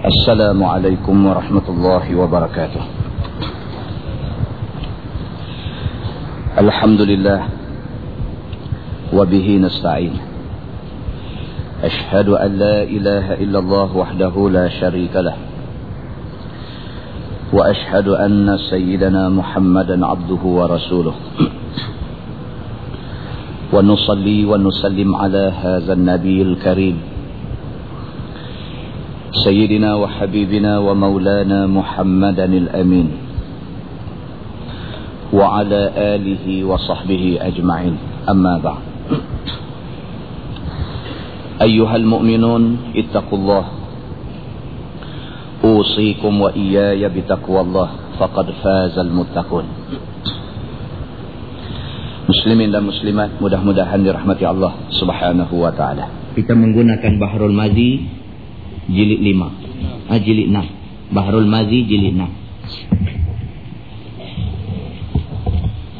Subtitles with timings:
[0.00, 2.82] السلام عليكم ورحمة الله وبركاته.
[6.56, 7.40] الحمد لله
[9.12, 10.14] وبه نستعين.
[11.84, 15.36] أشهد أن لا إله إلا الله وحده لا شريك له.
[17.52, 21.16] وأشهد أن سيدنا محمدا عبده ورسوله.
[23.72, 27.09] ونصلي ونسلم على هذا النبي الكريم.
[29.30, 33.08] سيدنا وحبيبنا ومولانا محمدا الأمين
[35.30, 37.94] وعلى آله وصحبه أجمعين.
[38.26, 38.82] أما بعد.
[41.62, 42.62] أيها المؤمنون
[42.96, 43.64] اتقوا الله.
[45.64, 47.88] أوصيكم وإياي بتقوى الله.
[48.18, 49.66] فقد فاز المتقون.
[52.30, 56.06] Muslimin dan muslimat mudah-mudahan dirahmati Allah Subhanahu wa taala.
[56.38, 58.19] Kita menggunakan Bahrul Mazi
[58.90, 60.10] jilid 5.
[60.10, 61.14] Ah jilid 6.
[61.14, 62.26] Bahrul Mazi jilid 6.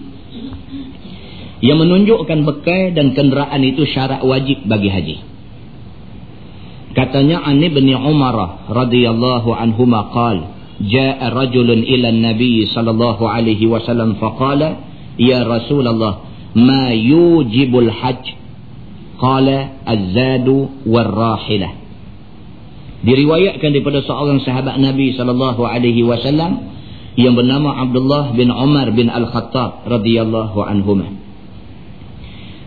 [1.64, 5.16] Yang menunjukkan bekal dan kenderaan itu syarat wajib bagi haji.
[6.92, 10.54] Katanya Ani bin Umar radhiyallahu anhuma qala
[10.84, 14.84] jaa rajulun ila an-nabi sallallahu alaihi wasallam faqala
[15.18, 16.22] ya Rasulullah
[16.54, 18.34] ma yujibul hajj
[19.18, 21.83] qala az-zadu war-rahilah
[23.04, 26.72] diriwayatkan daripada seorang sahabat Nabi sallallahu alaihi wasallam
[27.14, 31.12] yang bernama Abdullah bin Umar bin Al-Khattab radhiyallahu anhuma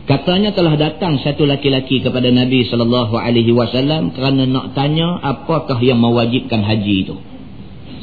[0.07, 5.99] katanya telah datang satu laki-laki kepada Nabi sallallahu alaihi wasallam kerana nak tanya apakah yang
[5.99, 7.15] mewajibkan haji itu.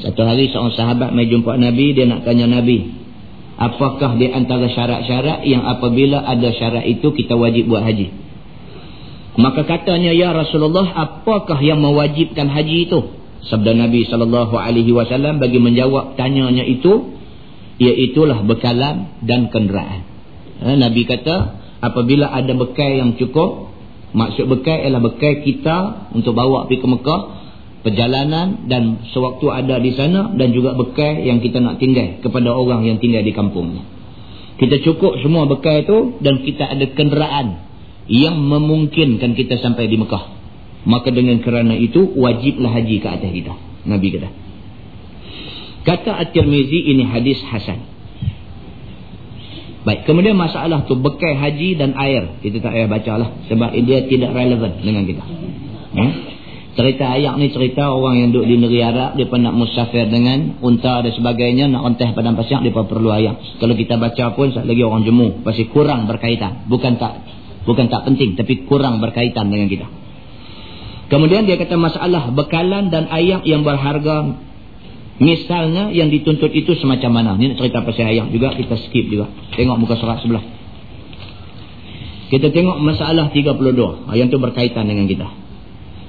[0.04, 3.04] Satu hari seorang sahabat mai jumpa Nabi dia nak tanya Nabi
[3.54, 8.23] apakah di antara syarat-syarat yang apabila ada syarat itu kita wajib buat haji
[9.34, 13.00] maka katanya ya Rasulullah apakah yang mewajibkan haji itu?
[13.44, 14.48] Sabda Nabi SAW
[15.42, 17.18] bagi menjawab tanyanya itu
[17.82, 20.06] iaitulah bekalan dan kenderaan.
[20.62, 21.36] Ha, Nabi kata
[21.82, 23.74] apabila ada bekal yang cukup
[24.14, 25.76] maksud bekal ialah bekal kita
[26.14, 27.22] untuk bawa pergi ke Mekah
[27.82, 32.86] perjalanan dan sewaktu ada di sana dan juga bekal yang kita nak tinggal kepada orang
[32.86, 33.82] yang tinggal di kampungnya.
[34.62, 37.73] Kita cukup semua bekal itu dan kita ada kenderaan
[38.10, 40.24] yang memungkinkan kita sampai di Mekah.
[40.84, 43.52] Maka dengan kerana itu wajiblah haji ke atas kita.
[43.88, 44.28] Nabi kata.
[45.84, 47.92] Kata At-Tirmizi ini hadis hasan.
[49.84, 52.40] Baik, kemudian masalah tu bekal haji dan air.
[52.40, 55.24] Kita tak payah bacalah sebab dia tidak relevan dengan kita.
[55.92, 56.08] Ya?
[56.74, 61.06] Cerita ayat ni cerita orang yang duduk di negeri Arab Dia nak musafir dengan unta
[61.06, 65.06] dan sebagainya Nak onteh padang pasir Dia perlu ayat Kalau kita baca pun lagi orang
[65.06, 67.22] jemu Pasti kurang berkaitan Bukan tak
[67.64, 69.86] bukan tak penting Tapi kurang berkaitan dengan kita
[71.12, 74.40] Kemudian dia kata masalah Bekalan dan ayat yang berharga
[75.20, 79.30] Misalnya yang dituntut itu semacam mana Ini nak cerita pasal ayat juga Kita skip juga
[79.54, 80.42] Tengok muka surat sebelah
[82.32, 85.44] Kita tengok masalah 32 Yang itu berkaitan dengan kita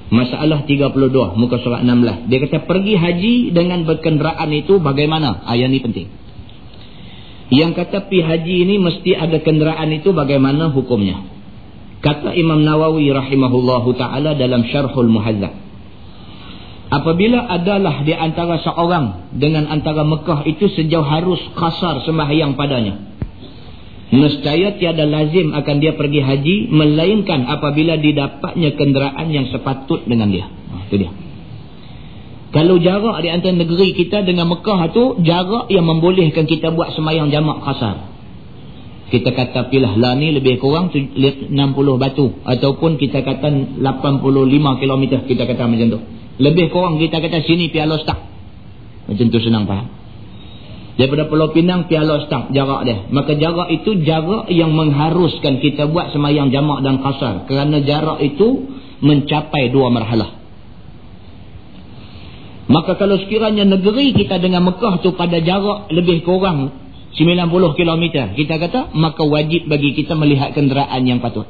[0.06, 2.30] Masalah 32 muka surat 16.
[2.30, 5.42] Dia kata pergi haji dengan berkenderaan itu bagaimana?
[5.42, 6.06] Ayat ni penting.
[7.50, 11.35] Yang kata pergi haji ini mesti ada kenderaan itu bagaimana hukumnya?
[12.04, 15.52] Kata Imam Nawawi rahimahullahu taala dalam Syarhul Muhadzab.
[16.86, 22.94] Apabila adalah di antara seorang dengan antara Mekah itu sejauh harus kasar sembahyang padanya.
[24.06, 30.46] Nescaya tiada lazim akan dia pergi haji Melainkan apabila didapatnya kenderaan yang sepatut dengan dia.
[30.46, 31.10] Ha, Itu dia.
[32.54, 37.34] Kalau jarak di antara negeri kita dengan Mekah itu Jarak yang membolehkan kita buat semayang
[37.34, 38.15] jamak kasar
[39.06, 41.52] Kita kata pilah lah ni lebih kurang 60
[42.02, 46.00] batu Ataupun kita kata 85 km Kita kata macam tu
[46.42, 48.18] Lebih kurang kita kata sini pialos tak
[49.06, 49.96] Macam tu senang faham
[50.96, 53.04] Daripada Pulau Pinang Piala Stang jarak dia.
[53.12, 57.44] Maka jarak itu jarak yang mengharuskan kita buat semayang jamak dan kasar.
[57.44, 58.64] Kerana jarak itu
[59.04, 60.40] mencapai dua marhalah.
[62.66, 66.85] Maka kalau sekiranya negeri kita dengan Mekah tu pada jarak lebih kurang
[67.16, 68.04] 90 km.
[68.36, 71.48] Kita kata maka wajib bagi kita melihat kenderaan yang patut.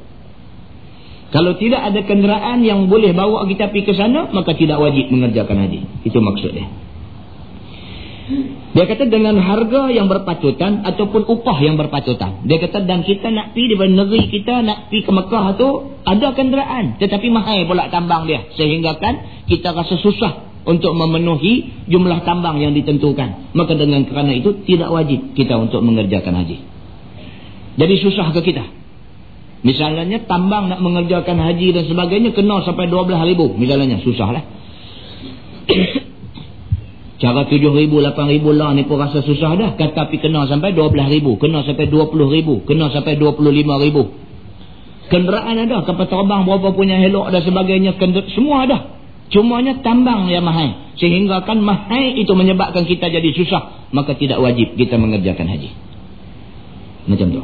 [1.34, 5.58] Kalau tidak ada kenderaan yang boleh bawa kita pergi ke sana, maka tidak wajib mengerjakan
[5.58, 6.06] haji.
[6.06, 6.70] Itu maksudnya.
[8.76, 12.44] Dia kata dengan harga yang berpatutan ataupun upah yang berpatutan.
[12.44, 15.68] Dia kata dan kita nak pergi di negeri kita nak pergi ke Mekah tu
[16.04, 20.32] ada kenderaan tetapi mahal pula tambang dia sehingga kan kita rasa susah
[20.66, 23.54] untuk memenuhi jumlah tambang yang ditentukan.
[23.54, 26.58] Maka dengan kerana itu tidak wajib kita untuk mengerjakan haji.
[27.78, 28.66] Jadi susah ke kita?
[29.62, 33.54] Misalnya tambang nak mengerjakan haji dan sebagainya kena sampai 12 ribu.
[33.54, 34.42] Misalnya susahlah.
[37.22, 39.70] Cara tujuh ribu, lapan ribu lah ni pun rasa susah dah.
[39.72, 41.40] Kata tapi kena sampai dua belah ribu.
[41.40, 42.60] Kena sampai dua puluh ribu.
[42.68, 44.12] Kena sampai dua puluh lima ribu.
[45.08, 45.80] Kenderaan ada.
[45.88, 47.96] Kapal terbang berapa punya helok dan sebagainya.
[47.96, 48.95] Kender semua ada.
[49.34, 50.94] Cumanya tambang yang mahal.
[50.96, 53.90] Sehingga kan mahal itu menyebabkan kita jadi susah.
[53.90, 55.70] Maka tidak wajib kita mengerjakan haji.
[57.10, 57.42] Macam tu.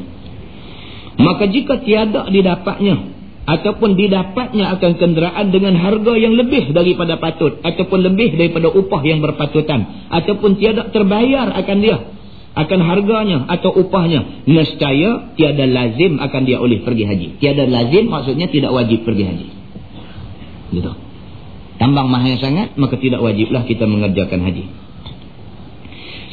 [1.23, 3.13] Maka jika tiada didapatnya
[3.43, 9.19] ataupun didapatnya akan kenderaan dengan harga yang lebih daripada patut ataupun lebih daripada upah yang
[9.19, 11.99] berpatutan ataupun tiada terbayar akan dia
[12.53, 18.47] akan harganya atau upahnya nescaya tiada lazim akan dia oleh pergi haji tiada lazim maksudnya
[18.47, 19.49] tidak wajib pergi haji
[20.79, 20.93] gitu
[21.83, 24.71] tambang mahal sangat maka tidak wajiblah kita mengerjakan haji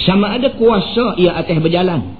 [0.05, 2.19] sama ada kuasa ia atas berjalan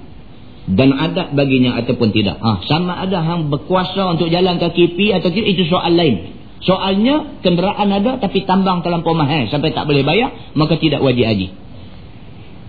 [0.70, 2.38] dan adat baginya ataupun tidak.
[2.38, 6.38] Ha, sama ada hang berkuasa untuk jalan kaki pi atau tidak itu soal lain.
[6.60, 11.48] Soalnya kenderaan ada tapi tambang terlampau mahal sampai tak boleh bayar maka tidak wajib haji.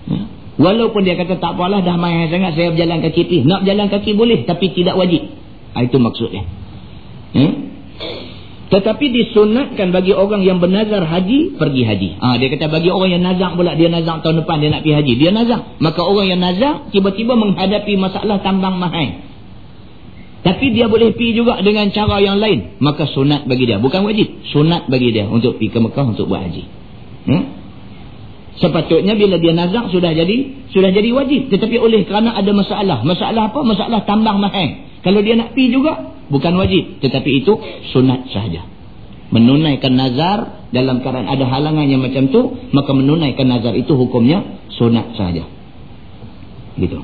[0.08, 0.16] Ha?
[0.62, 3.38] Walaupun dia kata tak apalah dah mahal sangat saya berjalan kaki pi.
[3.44, 5.22] Nak jalan kaki boleh tapi tidak wajib.
[5.76, 6.44] Ha, itu maksudnya.
[7.36, 7.54] Hmm?
[8.72, 12.10] Tetapi disunatkan bagi orang yang bernazar haji, pergi haji.
[12.24, 14.96] Ha, dia kata bagi orang yang nazak pula, dia nazak tahun depan dia nak pergi
[14.96, 15.14] haji.
[15.20, 15.62] Dia nazak.
[15.84, 19.28] Maka orang yang nazak tiba-tiba menghadapi masalah tambang mahal.
[20.42, 22.80] Tapi dia boleh pergi juga dengan cara yang lain.
[22.80, 23.78] Maka sunat bagi dia.
[23.78, 24.40] Bukan wajib.
[24.56, 26.64] Sunat bagi dia untuk pergi ke Mekah untuk buat haji.
[27.28, 27.61] Hmm?
[28.60, 31.48] Sepatutnya bila dia nazak sudah jadi sudah jadi wajib.
[31.48, 33.00] Tetapi oleh kerana ada masalah.
[33.08, 33.60] Masalah apa?
[33.64, 34.92] Masalah tambang mahal.
[35.02, 37.00] Kalau dia nak pergi juga, bukan wajib.
[37.00, 37.54] Tetapi itu
[37.96, 38.68] sunat sahaja.
[39.32, 42.42] Menunaikan nazar dalam keadaan ada halangan yang macam tu,
[42.76, 44.44] maka menunaikan nazar itu hukumnya
[44.76, 45.48] sunat sahaja.
[46.76, 47.00] Gitu.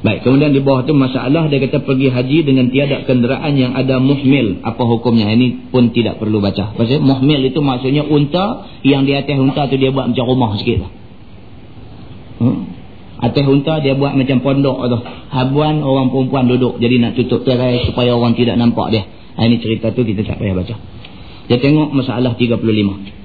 [0.00, 4.00] Baik, kemudian di bawah tu masalah dia kata pergi haji dengan tiada kenderaan yang ada
[4.00, 4.64] muhmil.
[4.64, 5.28] Apa hukumnya?
[5.28, 6.72] Ini pun tidak perlu baca.
[6.72, 10.88] Pasal muhmil itu maksudnya unta yang di atas unta tu dia buat macam rumah sikit
[10.88, 10.90] lah.
[12.40, 12.58] Hmm?
[13.20, 14.98] Atas unta dia buat macam pondok tu.
[15.36, 16.80] Habuan orang perempuan duduk.
[16.80, 19.04] Jadi nak tutup terai supaya orang tidak nampak dia.
[19.36, 20.74] Ha, ini cerita tu kita tak payah baca.
[21.52, 23.19] Dia tengok masalah 35.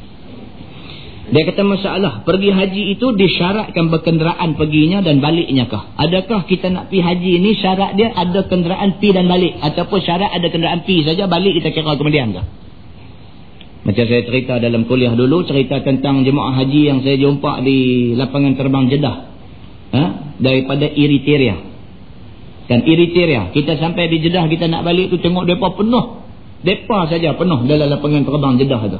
[1.26, 5.98] Dia kata masalah pergi haji itu disyaratkan berkenderaan perginya dan baliknya kah?
[5.98, 9.58] Adakah kita nak pergi haji ini syarat dia ada kenderaan pi dan balik?
[9.58, 12.46] Ataupun syarat ada kenderaan pi saja balik kita kira kemudian kah?
[13.90, 18.54] Macam saya cerita dalam kuliah dulu cerita tentang jemaah haji yang saya jumpa di lapangan
[18.54, 19.18] terbang Jeddah
[19.98, 20.04] ha?
[20.38, 21.58] daripada Eritrea
[22.66, 26.06] dan Eritrea kita sampai di Jeddah kita nak balik tu tengok mereka penuh
[26.66, 29.00] mereka saja penuh dalam lapangan terbang Jeddah tu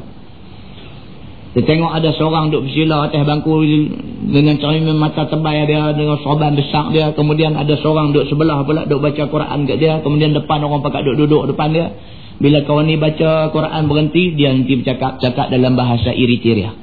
[1.56, 3.64] kita tengok ada seorang duduk bersila atas bangku
[4.28, 8.84] dengan cermin mata tebal dia dengan sorban besar dia kemudian ada seorang duduk sebelah pula
[8.84, 11.96] duduk baca Quran kat dia kemudian depan orang pakat duduk-duduk depan dia
[12.44, 16.76] bila kawan ni baca Quran berhenti dia nanti bercakap cakap dalam bahasa Eritrea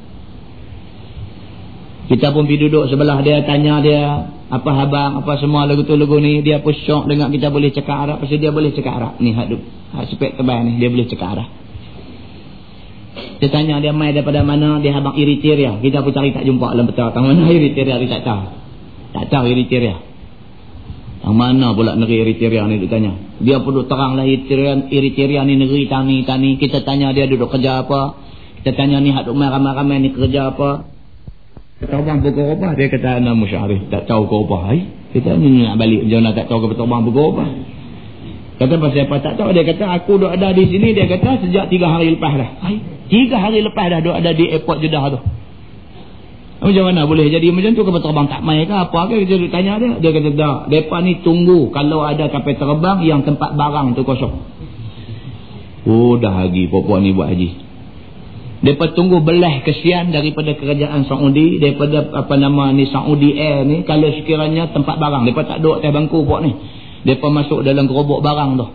[2.13, 4.05] kita pun pergi duduk sebelah dia, tanya dia,
[4.53, 6.45] apa habang, apa semua lagu tu lagu ni.
[6.45, 8.21] Dia pun syok dengan kita boleh cakap Arab.
[8.21, 9.13] Pasal dia boleh cakap Arab.
[9.23, 9.49] Ni hak,
[9.97, 11.62] hak sepek tebal ni, dia boleh cakap Arab.
[13.13, 15.83] Dia tanya dia mai daripada mana, dia habang Eritrea.
[15.83, 17.13] Kita pun cari tak jumpa dalam betul.
[17.13, 18.43] Tang mana Eritrea, dia tak tahu.
[19.13, 19.97] Tak tahu Eritrea.
[21.21, 23.13] Tang mana pula negeri Eritrea ni, dia tanya.
[23.43, 26.57] Dia pun terang lah Eritrea, Eritrea ni negeri tani, tani.
[26.57, 28.17] Kita tanya dia duduk kerja apa.
[28.63, 30.87] Kita tanya ni hak duk ramai-ramai ni kerja apa.
[31.83, 32.69] Terbang apa?
[32.79, 33.91] Dia kata anak musyarif.
[33.91, 34.79] Tak tahu kau apa.
[35.11, 36.07] Kita ni nak balik.
[36.07, 37.45] Jangan tak tahu kau terbang apa.
[38.63, 39.51] Kata pasal apa tak tahu.
[39.51, 40.95] Dia kata aku duduk ada di sini.
[40.95, 42.51] Dia kata sejak tiga hari lepas dah.
[43.11, 45.19] Tiga hari lepas dah duduk ada di airport Jeddah tu.
[46.63, 49.83] Macam mana boleh jadi macam tu kapal terbang tak main ke apa ke kita tanya
[49.83, 49.99] dia.
[49.99, 50.59] Dia kata tak.
[50.71, 54.47] Mereka ni tunggu kalau ada kapal terbang yang tempat barang tu kosong.
[55.83, 57.51] Oh dah lagi perempuan ni buat haji.
[58.63, 64.07] Mereka tunggu belah kesian daripada kerajaan Saudi, daripada apa nama ni Saudi Air ni, kalau
[64.15, 66.55] sekiranya tempat barang, mereka tak duduk atas bangku buat ni.
[67.03, 68.67] Mereka masuk dalam gerobok barang tu.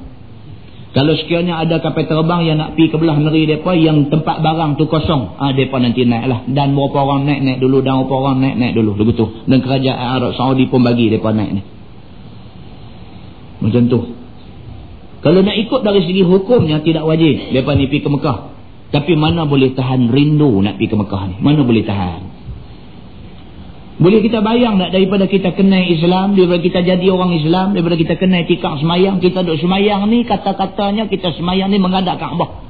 [0.98, 4.82] Kalau sekiranya ada kapal terbang yang nak pergi ke belah negeri mereka, yang tempat barang
[4.82, 6.40] tu kosong, ah ha, mereka nanti naik lah.
[6.50, 7.86] Dan berapa orang naik, naik dulu.
[7.86, 8.92] Dan berapa orang naik, naik dulu.
[8.98, 9.26] Begitu.
[9.46, 11.62] Dan kerajaan Arab Saudi pun bagi mereka naik ni.
[13.62, 14.00] Macam tu.
[15.22, 17.52] Kalau nak ikut dari segi hukumnya, tidak wajib.
[17.52, 18.38] Mereka ni pergi ke Mekah.
[18.88, 21.36] Tapi mana boleh tahan rindu nak pergi ke Mekah ni?
[21.44, 22.37] Mana boleh tahan?
[23.98, 28.14] Boleh kita bayang tak daripada kita kenal Islam, daripada kita jadi orang Islam, daripada kita
[28.14, 32.70] kenal tikak semayang, kita duduk semayang ni, kata-katanya kita semayang ni mengadap Kaabah.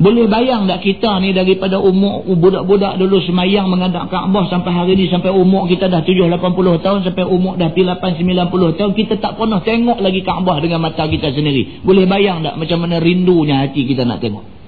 [0.00, 5.06] Boleh bayang tak kita ni daripada umur budak-budak dulu semayang mengadap Kaabah sampai hari ni,
[5.06, 10.02] sampai umur kita dah 7-80 tahun, sampai umur dah 8-90 tahun, kita tak pernah tengok
[10.02, 11.86] lagi Kaabah dengan mata kita sendiri.
[11.86, 14.59] Boleh bayang tak macam mana rindunya hati kita nak tengok?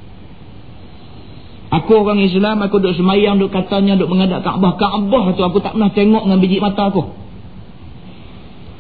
[1.73, 4.77] Aku orang Islam, aku duduk semayang, duduk katanya, duduk menghadap Kaabah.
[4.77, 7.03] Kaabah tu aku tak pernah tengok dengan biji mata aku.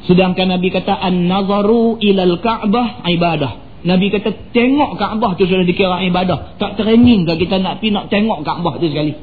[0.05, 3.81] Sedangkan Nabi kata, An-nazaru ilal Kaabah ibadah.
[3.89, 6.61] Nabi kata, tengok Kaabah tu sudah dikira ibadah.
[6.61, 9.17] Tak training ke kita nak pergi nak tengok Kaabah tu sekali.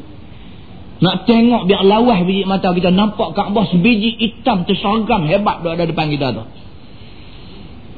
[1.00, 2.90] Nak tengok biar lawas biji mata kita.
[2.90, 6.44] Nampak Kaabah sebiji hitam tersergam hebat ada depan kita tu.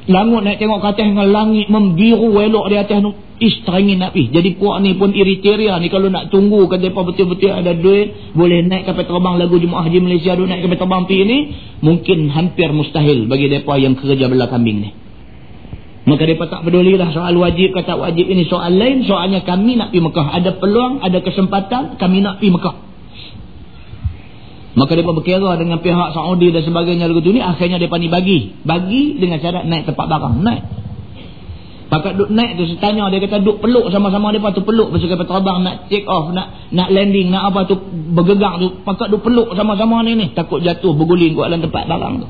[0.10, 3.12] Langut nak tengok ke dengan langit membiru elok di atas tu.
[3.42, 4.34] Ish teringin nak pergi.
[4.34, 8.34] Jadi puak ni pun iriteria ni kalau nak tunggu kata apa betul-betul ada duit.
[8.38, 11.38] Boleh naik kapal terbang lagu Jumaat Haji Malaysia tu naik kapal terbang pergi ni.
[11.82, 14.90] Mungkin hampir mustahil bagi mereka yang kerja belah kambing ni.
[16.02, 19.06] Maka mereka tak peduli lah soal wajib kata wajib ini soal lain.
[19.06, 20.28] Soalnya kami nak pergi Mekah.
[20.38, 22.76] Ada peluang, ada kesempatan kami nak pergi Mekah.
[24.72, 28.40] Maka mereka berkira dengan pihak Saudi dan sebagainya lagu tu ni akhirnya mereka ni bagi.
[28.64, 30.36] Bagi dengan cara naik tempat barang.
[30.40, 30.64] Naik.
[31.92, 35.28] Pakat duk naik tu saya dia kata duk peluk sama-sama mereka tu peluk pasal kapal
[35.28, 37.76] terbang nak take off nak nak landing nak apa tu
[38.16, 42.14] bergegang tu pakat duk peluk sama-sama ni ni takut jatuh berguling kat dalam tempat barang
[42.24, 42.28] tu.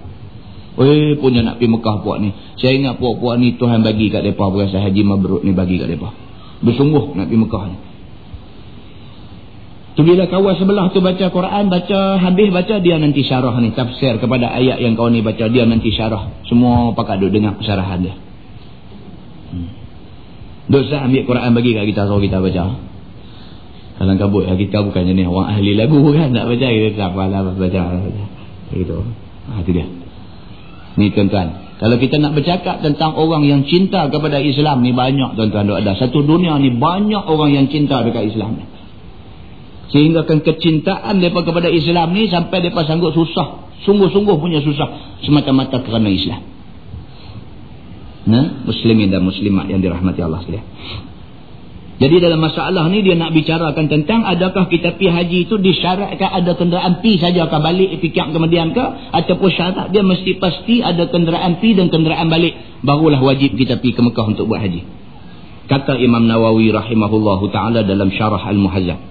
[0.82, 2.34] Eh punya nak pergi Mekah puak ni.
[2.58, 6.10] Saya ingat puak-puak ni Tuhan bagi kat mereka berasa haji mabruk ni bagi kat mereka.
[6.66, 7.78] Bersungguh nak pergi Mekah ni.
[9.92, 14.24] Tu bila kawan sebelah tu baca Quran, baca habis baca dia nanti syarah ni tafsir
[14.24, 16.32] kepada ayat yang kau ni baca dia nanti syarah.
[16.48, 18.16] Semua pakat duduk dengar syarahan dia.
[19.52, 19.68] Hmm.
[20.72, 22.64] Dosa ambil Quran bagi kat kita suruh kita baca.
[24.00, 27.24] Kalau kabut ya, kita bukan jenis orang ahli lagu kan nak baca kita tak apa
[27.28, 27.82] lah baca.
[28.72, 28.98] Begitu.
[29.52, 29.86] Ha tu dia.
[30.96, 31.48] Ni tuan-tuan.
[31.84, 36.00] Kalau kita nak bercakap tentang orang yang cinta kepada Islam ni banyak tuan-tuan ada.
[36.00, 38.71] Satu dunia ni banyak orang yang cinta dekat Islam ni.
[39.92, 43.68] Sehingga kan kecintaan mereka kepada Islam ni sampai mereka sanggup susah.
[43.84, 45.20] Sungguh-sungguh punya susah.
[45.28, 46.40] Semata-mata kerana Islam.
[48.22, 50.68] Nah, muslimin dan muslimat yang dirahmati Allah sekalian.
[52.02, 56.58] Jadi dalam masalah ni dia nak bicarakan tentang adakah kita pi haji itu disyaratkan ada
[56.58, 58.82] kenderaan pi saja ke balik fikir kemudian ke
[59.14, 63.94] ataupun syarat dia mesti pasti ada kenderaan pi dan kenderaan balik barulah wajib kita pi
[63.94, 64.82] ke Mekah untuk buat haji.
[65.70, 69.11] Kata Imam Nawawi rahimahullahu taala dalam syarah Al-Muhazzab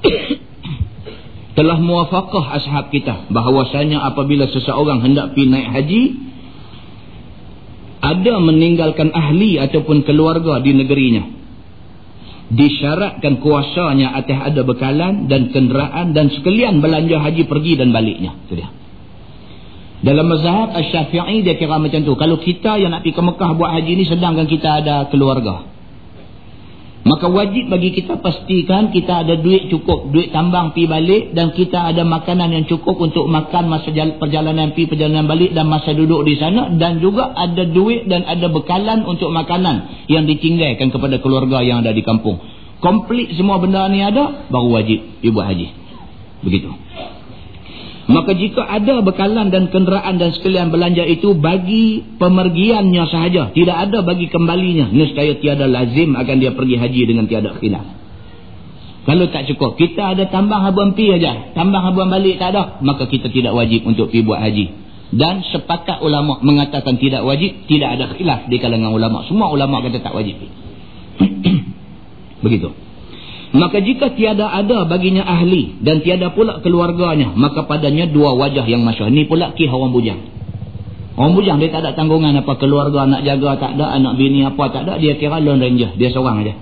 [1.58, 6.02] telah muafakah ashab kita bahawasanya apabila seseorang hendak pergi naik haji
[8.00, 11.36] ada meninggalkan ahli ataupun keluarga di negerinya.
[12.50, 18.34] Disyaratkan kuasanya atas ada bekalan dan kenderaan dan sekalian belanja haji pergi dan baliknya.
[18.48, 18.72] Itu dia.
[20.00, 22.16] Dalam mazhab Asy-Syafi'i dia kira macam tu.
[22.16, 25.69] Kalau kita yang nak pergi ke Mekah buat haji ni sedangkan kita ada keluarga
[27.00, 31.88] Maka wajib bagi kita pastikan kita ada duit cukup, duit tambang pi balik dan kita
[31.88, 33.88] ada makanan yang cukup untuk makan masa
[34.20, 38.52] perjalanan pi perjalanan balik dan masa duduk di sana dan juga ada duit dan ada
[38.52, 42.36] bekalan untuk makanan yang ditinggalkan kepada keluarga yang ada di kampung.
[42.84, 45.68] Komplit semua benda ni ada baru wajib ibu haji.
[46.44, 46.68] Begitu.
[48.10, 53.54] Maka jika ada bekalan dan kenderaan dan sekalian belanja itu bagi pemergiannya sahaja.
[53.54, 54.90] Tidak ada bagi kembalinya.
[54.90, 57.86] Nescaya tiada lazim akan dia pergi haji dengan tiada khilaf.
[59.06, 59.78] Kalau tak cukup.
[59.78, 61.54] Kita ada tambang habuan pi saja.
[61.54, 62.82] Tambang habuan balik tak ada.
[62.82, 64.66] Maka kita tidak wajib untuk pergi buat haji.
[65.14, 67.62] Dan sepakat ulama mengatakan tidak wajib.
[67.70, 69.22] Tidak ada khilaf di kalangan ulama.
[69.30, 70.34] Semua ulama kata tak wajib.
[72.44, 72.89] Begitu.
[73.50, 78.86] Maka jika tiada ada baginya ahli dan tiada pula keluarganya, maka padanya dua wajah yang
[78.86, 79.10] masyur.
[79.10, 80.20] Ini pula kih orang bujang.
[81.18, 84.70] Orang bujang dia tak ada tanggungan apa keluarga nak jaga tak ada, anak bini apa
[84.70, 86.54] tak ada, dia kira lone ranger, dia seorang aja.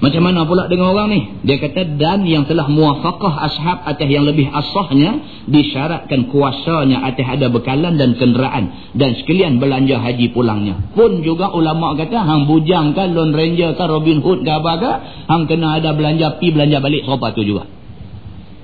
[0.00, 1.20] Macam mana pula dengan orang ni?
[1.44, 7.52] Dia kata dan yang telah muafakah ashab atas yang lebih asahnya disyaratkan kuasanya atas ada
[7.52, 10.96] bekalan dan kenderaan dan sekalian belanja haji pulangnya.
[10.96, 14.92] Pun juga ulama kata hang bujang kan Lone Ranger kan Robin Hood ke apa ke
[15.28, 17.68] hang kena ada belanja pi belanja balik serupa tu juga.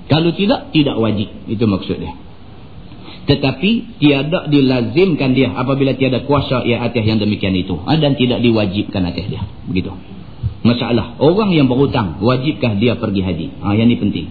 [0.09, 1.29] Kalau tidak tidak wajib.
[1.45, 2.17] Itu maksud dia.
[3.29, 9.05] Tetapi tiada dilazimkan dia apabila tiada kuasa ia atas yang demikian itu dan tidak diwajibkan
[9.05, 9.45] atas dia.
[9.69, 10.17] Begitu
[10.67, 11.15] masalah.
[11.23, 13.47] Orang yang berhutang wajibkah dia pergi haji?
[13.63, 14.27] Ha, yang ni penting.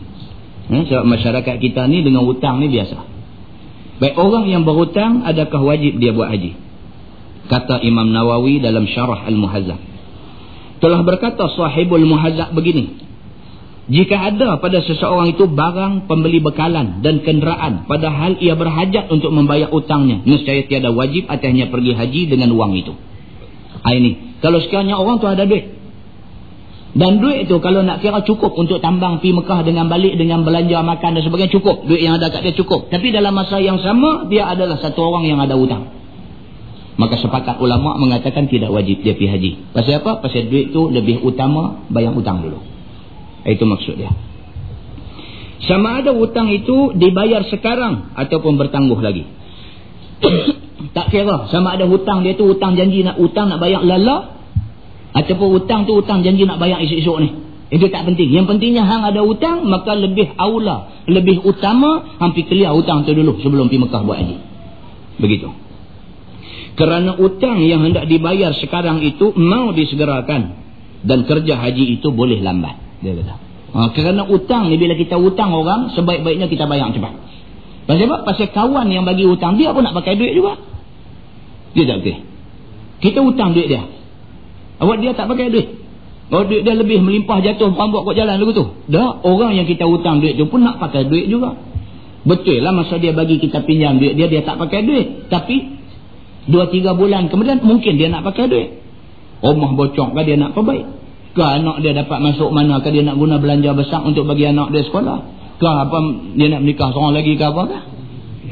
[0.69, 2.97] Ha, sebab masyarakat kita ni dengan hutang ni biasa.
[3.97, 6.52] Baik orang yang berhutang adakah wajib dia buat haji?
[7.49, 9.81] Kata Imam Nawawi dalam syarah Al-Muhazzab.
[10.76, 13.07] Telah berkata sahibul muhazzab begini.
[13.87, 19.71] Jika ada pada seseorang itu barang pembeli bekalan dan kenderaan padahal ia berhajat untuk membayar
[19.71, 22.93] utangnya nescaya tiada wajib atasnya pergi haji dengan wang itu.
[23.87, 24.43] Ha, ini.
[24.43, 25.75] Kalau sekiranya orang tu ada duit
[26.97, 30.81] dan duit tu kalau nak kira cukup untuk tambang pi Mekah dengan balik dengan belanja
[30.81, 31.85] makan dan sebagainya cukup.
[31.85, 32.88] Duit yang ada kat dia cukup.
[32.88, 35.93] Tapi dalam masa yang sama dia adalah satu orang yang ada hutang.
[36.97, 39.52] Maka sepakat ulama mengatakan tidak wajib dia pergi haji.
[39.76, 40.25] Pasal apa?
[40.25, 42.64] Pasal duit tu lebih utama bayar hutang dulu.
[43.45, 44.12] Itu maksud dia.
[45.69, 49.28] Sama ada hutang itu dibayar sekarang ataupun bertangguh lagi.
[50.97, 54.36] tak kira sama ada hutang dia tu hutang janji nak hutang nak bayar lala
[55.12, 57.30] Ataupun hutang tu hutang janji nak bayar esok-esok ni.
[57.66, 58.30] Itu tak penting.
[58.30, 63.42] Yang pentingnya hang ada hutang, maka lebih aula, lebih utama hampir clear hutang tu dulu
[63.42, 64.36] sebelum pergi Mekah buat haji.
[65.18, 65.48] Begitu.
[66.76, 70.62] Kerana hutang yang hendak dibayar sekarang itu mau disegerakan
[71.02, 73.02] dan kerja haji itu boleh lambat.
[73.02, 73.34] Dia kata.
[73.76, 77.12] Ha, kerana hutang ni bila kita hutang orang, sebaik-baiknya kita bayar cepat.
[77.86, 78.16] Pasal apa?
[78.26, 80.58] Pasal kawan yang bagi hutang, dia pun nak pakai duit juga.
[81.75, 82.16] Dia tak okey.
[83.02, 83.82] Kita hutang duit dia.
[84.76, 85.68] Awak dia tak pakai duit.
[86.26, 88.64] Oh duit dia lebih melimpah jatuh rambut kot jalan lagu tu.
[88.90, 91.54] Dah orang yang kita hutang duit tu pun nak pakai duit juga.
[92.26, 95.30] Betul lah masa dia bagi kita pinjam duit dia dia tak pakai duit.
[95.30, 95.78] Tapi
[96.50, 98.68] dua tiga bulan kemudian mungkin dia nak pakai duit.
[99.40, 100.85] Rumah bocok kan dia nak perbaik.
[101.37, 104.75] Ke anak dia dapat masuk mana ke dia nak guna belanja besar untuk bagi anak
[104.75, 105.18] dia sekolah.
[105.62, 105.99] Ke apa
[106.35, 107.78] dia nak menikah seorang lagi ke apa ke.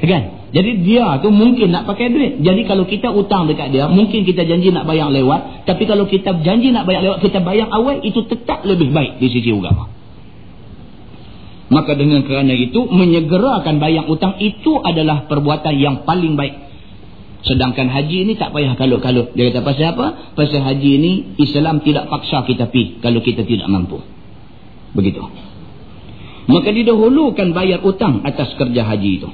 [0.04, 0.43] Kan?
[0.54, 2.38] Jadi dia tu mungkin nak pakai duit.
[2.38, 5.66] Jadi kalau kita utang dekat dia, mungkin kita janji nak bayar lewat.
[5.66, 9.34] Tapi kalau kita janji nak bayar lewat, kita bayar awal, itu tetap lebih baik di
[9.34, 9.90] sisi agama.
[11.74, 16.54] Maka dengan kerana itu, menyegerakan bayar utang itu adalah perbuatan yang paling baik.
[17.42, 19.34] Sedangkan haji ini tak payah kalut-kalut.
[19.34, 20.06] Dia kata pasal apa?
[20.38, 24.00] Pasal haji ini Islam tidak paksa kita pi kalau kita tidak mampu.
[24.94, 25.18] Begitu.
[26.46, 29.30] Maka didahulukan bayar utang atas kerja haji itu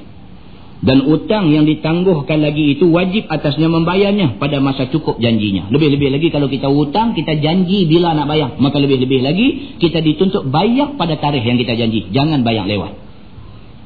[0.81, 5.69] dan utang yang ditangguhkan lagi itu wajib atasnya membayarnya pada masa cukup janjinya.
[5.69, 8.57] Lebih-lebih lagi kalau kita hutang, kita janji bila nak bayar.
[8.57, 12.09] Maka lebih-lebih lagi kita dituntut bayar pada tarikh yang kita janji.
[12.09, 12.97] Jangan bayar lewat.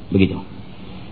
[0.07, 0.39] Begitu.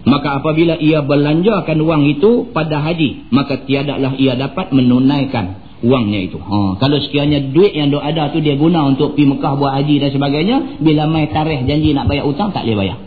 [0.08, 6.40] Maka apabila ia belanjakan wang itu pada haji, maka tiadalah ia dapat menunaikan wangnya itu.
[6.40, 10.10] Ha, kalau sekiranya duit yang ada tu dia guna untuk pergi Mekah buat haji dan
[10.16, 12.98] sebagainya, bila mai tarikh janji nak bayar hutang tak boleh bayar.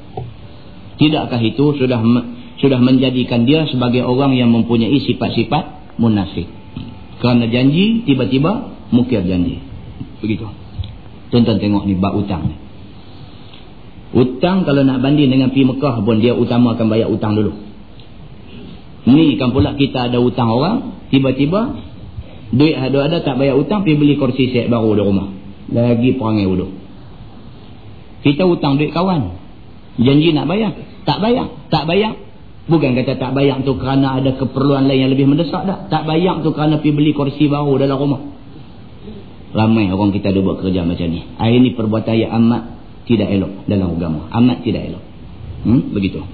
[0.96, 2.00] Tidakkah itu sudah
[2.56, 6.48] sudah menjadikan dia sebagai orang yang mempunyai sifat-sifat munafik.
[7.20, 9.60] Kerana janji, tiba-tiba mukir janji.
[10.20, 10.44] Begitu.
[11.32, 12.56] Tonton tengok ni, bak utang ni.
[14.16, 17.52] Utang kalau nak banding dengan pi Mekah pun dia utama akan bayar utang dulu.
[19.06, 21.78] Ni kan pula kita ada utang orang, tiba-tiba
[22.54, 25.28] duit ada-ada tak bayar utang, pergi beli kursi set baru di rumah.
[25.68, 26.66] Lagi perangai dulu.
[28.22, 29.36] Kita utang duit kawan.
[30.00, 30.72] Janji nak bayar.
[31.06, 31.46] Tak bayar.
[31.70, 32.25] Tak bayar.
[32.66, 35.86] Bukan kata tak bayar tu kerana ada keperluan lain yang lebih mendesak dah.
[35.86, 38.20] Tak bayar tu kerana pergi beli kursi baru dalam rumah.
[39.54, 41.22] Ramai orang kita ada buat kerja macam ni.
[41.38, 42.62] Ah, ini perbuatan yang amat
[43.06, 44.26] tidak elok dalam agama.
[44.34, 45.04] Amat tidak elok.
[45.62, 45.82] Hmm?
[45.94, 46.26] Begitu.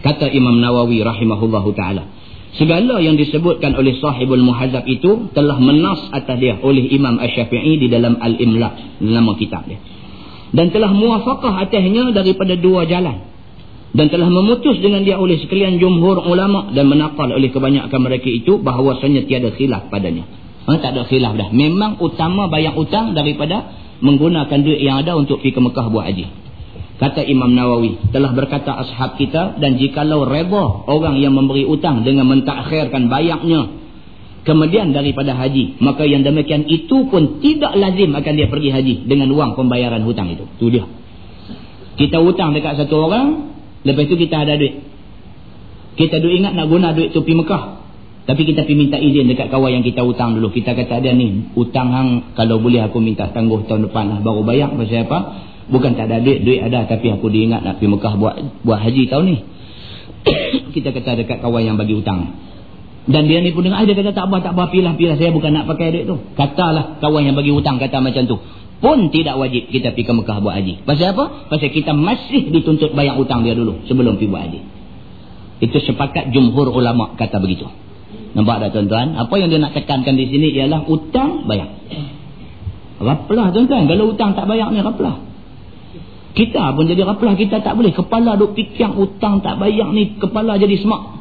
[0.00, 2.08] Kata Imam Nawawi rahimahullahu ta'ala.
[2.56, 7.92] Segala yang disebutkan oleh sahibul muhazab itu telah menas atas dia oleh Imam Ash-Syafi'i di
[7.92, 9.04] dalam Al-Imla.
[9.04, 9.76] Nama kitab dia.
[10.56, 13.35] Dan telah muafakah atasnya daripada dua jalan
[13.94, 18.58] dan telah memutus dengan dia oleh sekalian jumhur ulama dan menakal oleh kebanyakan mereka itu
[18.58, 20.26] bahawasanya tiada khilaf padanya.
[20.66, 21.48] Ha, tak ada khilaf dah.
[21.54, 23.70] Memang utama bayar utang daripada
[24.02, 26.26] menggunakan duit yang ada untuk pergi ke Mekah buat haji.
[26.96, 32.24] Kata Imam Nawawi, telah berkata ashab kita dan jikalau reba orang yang memberi utang dengan
[32.24, 33.84] mentakhirkan bayarnya
[34.46, 39.28] kemudian daripada haji, maka yang demikian itu pun tidak lazim akan dia pergi haji dengan
[39.34, 40.46] wang pembayaran hutang itu.
[40.56, 40.86] Itu dia.
[41.98, 43.55] Kita hutang dekat satu orang,
[43.86, 44.82] Lepas tu kita ada duit.
[45.96, 47.64] Kita duk ingat nak guna duit tu pergi Mekah.
[48.26, 50.50] Tapi kita pergi minta izin dekat kawan yang kita hutang dulu.
[50.50, 54.18] Kita kata dia ni, hutang hang kalau boleh aku minta tangguh tahun depan lah.
[54.18, 55.18] Baru bayar pasal apa?
[55.70, 56.90] Bukan tak ada duit, duit ada.
[56.90, 58.34] Tapi aku diingat nak pergi Mekah buat
[58.66, 59.36] buat haji tahun ni.
[60.74, 62.34] kita kata dekat kawan yang bagi hutang.
[63.06, 65.70] Dan dia ni pun dengar, dia kata tak apa, tak apa, pilah-pilah saya bukan nak
[65.70, 66.18] pakai duit tu.
[66.34, 68.36] Katalah kawan yang bagi hutang kata macam tu.
[68.76, 70.84] Pun tidak wajib kita pergi ke Mekah buat haji.
[70.84, 71.48] Pasal apa?
[71.48, 74.60] Pasal kita masih dituntut bayar hutang dia dulu sebelum pergi buat haji.
[75.64, 77.64] Itu sepakat jumhur ulama kata begitu.
[78.36, 79.16] Nampak tak tuan-tuan?
[79.16, 81.72] Apa yang dia nak tekankan di sini ialah hutang bayar.
[83.00, 83.88] Raplah tuan-tuan.
[83.88, 85.24] Kalau hutang tak bayar ni raplah.
[86.36, 87.32] Kita pun jadi raplah.
[87.32, 87.96] Kita tak boleh.
[87.96, 90.20] Kepala duk fikir hutang tak bayar ni.
[90.20, 91.16] Kepala jadi semak.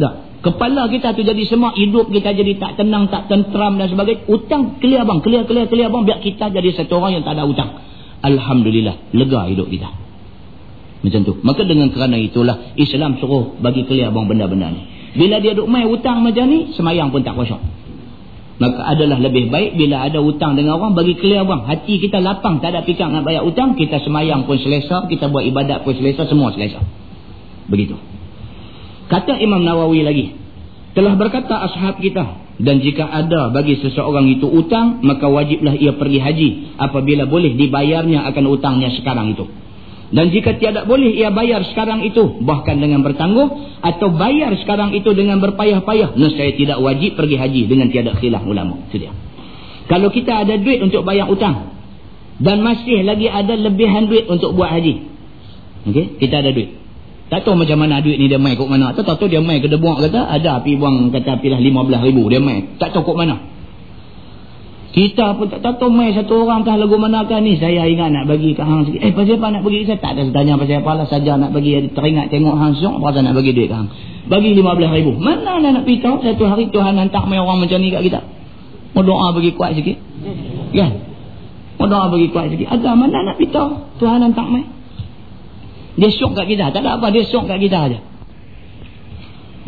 [0.00, 0.29] Tak.
[0.40, 1.76] Kepala kita tu jadi semak.
[1.76, 4.24] Hidup kita jadi tak tenang, tak tentram dan sebagainya.
[4.24, 5.20] Hutang clear bang.
[5.20, 6.02] Clear, clear, clear bang.
[6.08, 7.76] Biar kita jadi satu orang yang tak ada hutang.
[8.24, 9.12] Alhamdulillah.
[9.12, 9.88] Lega hidup kita.
[11.00, 11.32] Macam tu.
[11.44, 14.82] Maka dengan kerana itulah Islam suruh bagi clear bang benda-benda ni.
[15.16, 17.60] Bila dia duk main hutang macam ni, semayang pun tak kosong.
[18.60, 21.64] Maka adalah lebih baik bila ada hutang dengan orang, bagi clear bang.
[21.64, 25.48] Hati kita lapang, tak ada fikir nak bayar hutang, kita semayang pun selesa, kita buat
[25.48, 26.84] ibadat pun selesa, semua selesa.
[27.72, 27.96] Begitu.
[29.10, 30.38] Kata Imam Nawawi lagi,
[30.94, 36.18] telah berkata ashab kita, dan jika ada bagi seseorang itu hutang, maka wajiblah ia pergi
[36.22, 39.50] haji, apabila boleh dibayarnya akan hutangnya sekarang itu.
[40.10, 45.06] Dan jika tiada boleh ia bayar sekarang itu bahkan dengan bertangguh atau bayar sekarang itu
[45.14, 48.90] dengan berpayah-payah, nescaya tidak wajib pergi haji dengan tiada khilaf ulama.
[48.90, 49.14] Itu dia.
[49.86, 51.78] Kalau kita ada duit untuk bayar hutang
[52.42, 54.94] dan masih lagi ada lebihan duit untuk buat haji.
[55.94, 56.79] Okey, kita ada duit.
[57.30, 58.90] Tak tahu macam mana duit ni dia main kok mana.
[58.90, 62.74] Tak tahu dia main ke debuang kata ada api buang kata apilah 15000 dia main.
[62.82, 63.38] Tak tahu kok mana.
[64.90, 67.54] Kita pun tak tahu mai satu orang tah lagu manakah ni.
[67.62, 68.98] Saya ingat nak bagi ke hang sikit.
[69.06, 69.86] Eh pasal apa nak bagi?
[69.86, 71.06] Saya tak ada tanya pasal apa lah.
[71.06, 72.98] Saja nak bagi teringat tengok hang syok.
[72.98, 73.86] Pasal nak bagi duit ke hang.
[74.26, 75.14] Bagi lima belas ribu.
[75.14, 78.26] Mana nak nak beritahu satu hari Tuhan hantar mai orang macam ni kat kita.
[78.98, 79.94] Mau doa bagi kuat sikit.
[80.74, 80.92] Kan?
[81.78, 82.66] Mau doa bagi kuat sikit.
[82.66, 84.79] Ada mana nak beritahu Tuhan hantar mai.
[86.00, 86.72] Dia syok kat kita.
[86.72, 87.12] Tak ada apa.
[87.12, 87.98] Dia syok kat kita aja.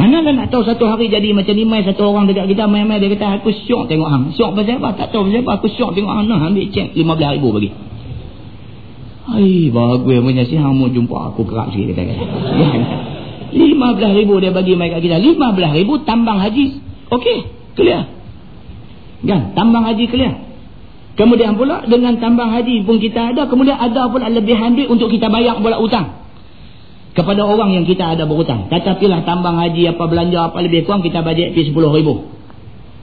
[0.01, 2.97] Mana lah nak tahu satu hari jadi macam ni mai satu orang dekat kita mai-mai
[2.97, 4.25] dia kata aku syok tengok hang.
[4.33, 4.97] Syok pasal apa?
[4.97, 5.53] Tak tahu pasal apa.
[5.61, 6.27] Aku syok tengok hang.
[6.33, 7.71] Nah ambil cek 15 ribu bagi.
[9.23, 12.27] Hai bagus punya si hang mau jumpa aku kerak sikit kata kata.
[13.53, 15.21] 15 ribu dia bagi mai kat kita.
[15.21, 15.37] 15
[15.85, 16.81] ribu tambang haji.
[17.12, 17.38] Okey,
[17.77, 18.09] clear.
[19.29, 19.53] Kan?
[19.53, 20.35] Tambang haji clear.
[21.12, 25.29] Kemudian pula dengan tambang haji pun kita ada, kemudian ada pula lebihan duit untuk kita
[25.29, 26.21] bayar pula hutang
[27.12, 28.72] kepada orang yang kita ada berhutang.
[28.72, 32.14] Kata pilih tambang haji apa belanja apa lebih kurang kita bajet pergi 10 ribu.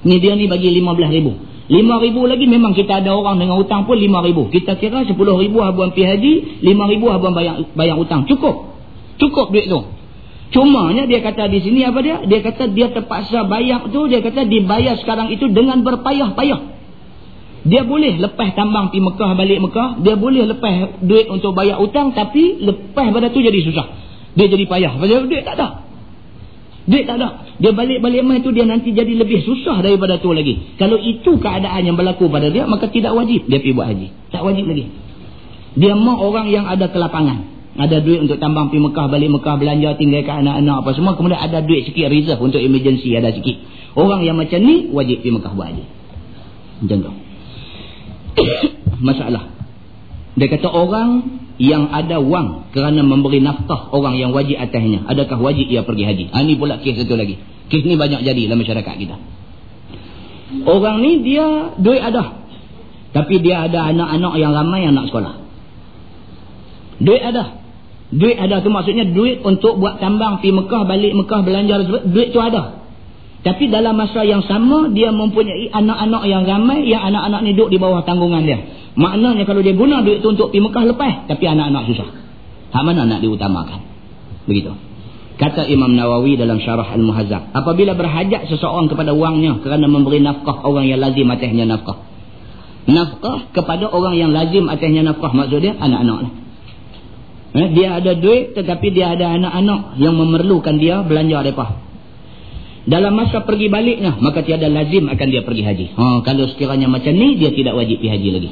[0.06, 1.32] Ni dia ni bagi 15 ribu.
[1.70, 4.50] 5 ribu lagi memang kita ada orang dengan hutang pun 5 ribu.
[4.50, 6.34] Kita kira 10 ribu habuan pergi haji,
[6.66, 8.26] 5 ribu habuan bayar, bayar hutang.
[8.26, 8.74] Cukup.
[9.22, 9.78] Cukup duit tu.
[10.50, 12.26] Cuma dia kata di sini apa dia?
[12.26, 16.79] Dia kata dia terpaksa bayar tu, dia kata dibayar sekarang itu dengan berpayah-payah.
[17.70, 19.90] Dia boleh lepas tambang pergi Mekah balik Mekah.
[20.02, 22.18] Dia boleh lepas duit untuk bayar hutang.
[22.18, 23.86] Tapi lepas pada tu jadi susah.
[24.34, 24.98] Dia jadi payah.
[24.98, 25.86] Pasal duit tak ada.
[26.90, 27.46] Duit tak ada.
[27.62, 30.74] Dia balik-balik mai tu dia nanti jadi lebih susah daripada tu lagi.
[30.82, 32.66] Kalau itu keadaan yang berlaku pada dia.
[32.66, 34.08] Maka tidak wajib dia pergi buat haji.
[34.34, 34.86] Tak wajib lagi.
[35.78, 37.62] Dia mau orang yang ada kelapangan.
[37.78, 41.14] Ada duit untuk tambang pergi Mekah balik Mekah belanja tinggalkan anak-anak apa semua.
[41.14, 43.62] Kemudian ada duit sikit reserve untuk emergency ada sikit.
[43.94, 45.86] Orang yang macam ni wajib pergi Mekah buat haji.
[46.82, 47.29] Macam tu.
[49.08, 49.50] masalah.
[50.40, 55.04] Dia kata orang yang ada wang kerana memberi nafkah orang yang wajib atasnya.
[55.12, 56.26] Adakah wajib ia pergi haji?
[56.32, 57.36] Ha, ini pula kes satu lagi.
[57.68, 59.16] Kes ni banyak jadi dalam masyarakat kita.
[60.66, 62.40] Orang ni dia duit ada.
[63.10, 65.34] Tapi dia ada anak-anak yang ramai yang nak sekolah.
[67.04, 67.60] Duit ada.
[68.10, 71.76] Duit ada tu maksudnya duit untuk buat tambang pergi Mekah, balik Mekah, belanja.
[72.10, 72.82] Duit tu ada.
[73.40, 77.78] Tapi dalam masa yang sama dia mempunyai anak-anak yang ramai yang anak-anak ni duduk di
[77.80, 78.60] bawah tanggungan dia.
[79.00, 82.10] Maknanya kalau dia guna duit tu untuk pergi Mekah lepas tapi anak-anak susah.
[82.76, 83.80] Hak mana nak diutamakan?
[84.44, 84.76] Begitu.
[85.40, 90.92] Kata Imam Nawawi dalam Syarah Al-Muhazzab, apabila berhajat seseorang kepada wangnya kerana memberi nafkah orang
[90.92, 91.96] yang lazim atasnya nafkah.
[92.92, 96.36] Nafkah kepada orang yang lazim atasnya nafkah maksud dia anak-anak.
[97.56, 101.89] Eh, dia ada duit tetapi dia ada anak-anak yang memerlukan dia belanja mereka
[102.88, 105.86] dalam masa pergi baliknya maka tiada lazim akan dia pergi haji.
[105.98, 108.52] Ha, kalau sekiranya macam ni dia tidak wajib pergi haji lagi.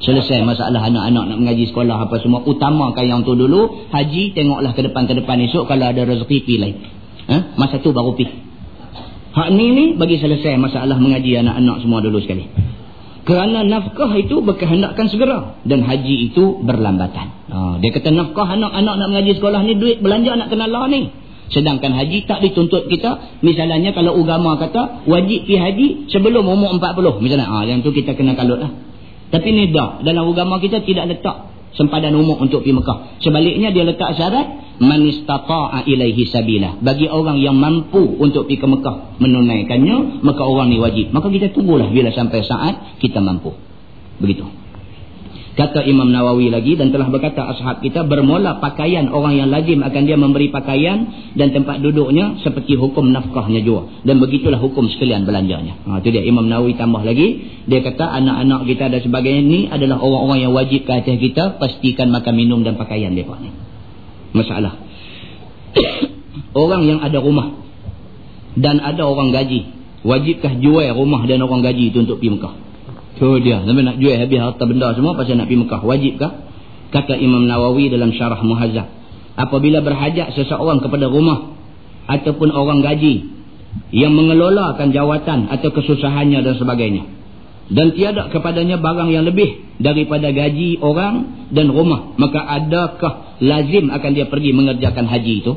[0.00, 4.82] Selesai masalah anak-anak nak mengaji sekolah apa semua utamakan yang tu dulu haji tengoklah ke
[4.84, 6.76] depan ke depan esok kalau ada rezeki pergi lain.
[7.24, 7.36] Ha?
[7.56, 8.32] masa tu baru pergi.
[9.34, 12.46] Hak ni ni bagi selesai masalah mengaji anak-anak semua dulu sekali.
[13.24, 17.32] Kerana nafkah itu berkehendakkan segera dan haji itu berlambatan.
[17.48, 21.23] Ha, dia kata nafkah anak-anak nak mengaji sekolah ni duit belanja nak kena lah ni
[21.52, 23.40] Sedangkan haji tak dituntut kita.
[23.44, 27.20] Misalnya kalau agama kata wajib pergi haji sebelum umur 40.
[27.20, 28.72] Misalnya ah yang tu kita kena kalut lah.
[29.28, 30.06] Tapi ni tak.
[30.06, 32.98] Dalam agama kita tidak letak sempadan umur untuk pergi Mekah.
[33.20, 36.80] Sebaliknya dia letak syarat man istata'a ilaihi sabila.
[36.80, 41.10] Bagi orang yang mampu untuk pergi ke Mekah menunaikannya, maka orang ni wajib.
[41.10, 43.52] Maka kita tunggulah bila sampai saat kita mampu.
[44.22, 44.63] Begitu.
[45.54, 50.02] Kata Imam Nawawi lagi dan telah berkata ashab kita bermula pakaian orang yang lazim akan
[50.02, 54.02] dia memberi pakaian dan tempat duduknya seperti hukum nafkahnya juga.
[54.02, 55.78] Dan begitulah hukum sekalian belanjanya.
[55.86, 57.62] Ha, itu dia Imam Nawawi tambah lagi.
[57.70, 62.10] Dia kata anak-anak kita dan sebagainya ini adalah orang-orang yang wajib ke atas kita pastikan
[62.10, 63.54] makan minum dan pakaian mereka ni.
[64.34, 64.74] Masalah.
[66.66, 67.62] orang yang ada rumah
[68.58, 69.70] dan ada orang gaji.
[70.02, 72.54] Wajibkah jual rumah dan orang gaji itu untuk pergi Mekah?
[73.14, 73.62] Tu dia.
[73.62, 75.80] Sampai nak jual habis harta benda semua pasal nak pergi Mekah.
[75.86, 76.32] Wajibkah?
[76.90, 78.86] Kata Imam Nawawi dalam syarah muhazzab.
[79.34, 81.54] Apabila berhajat seseorang kepada rumah
[82.06, 83.34] ataupun orang gaji
[83.90, 87.02] yang mengelolakan jawatan atau kesusahannya dan sebagainya.
[87.64, 92.14] Dan tiada kepadanya barang yang lebih daripada gaji orang dan rumah.
[92.20, 95.54] Maka adakah lazim akan dia pergi mengerjakan haji itu?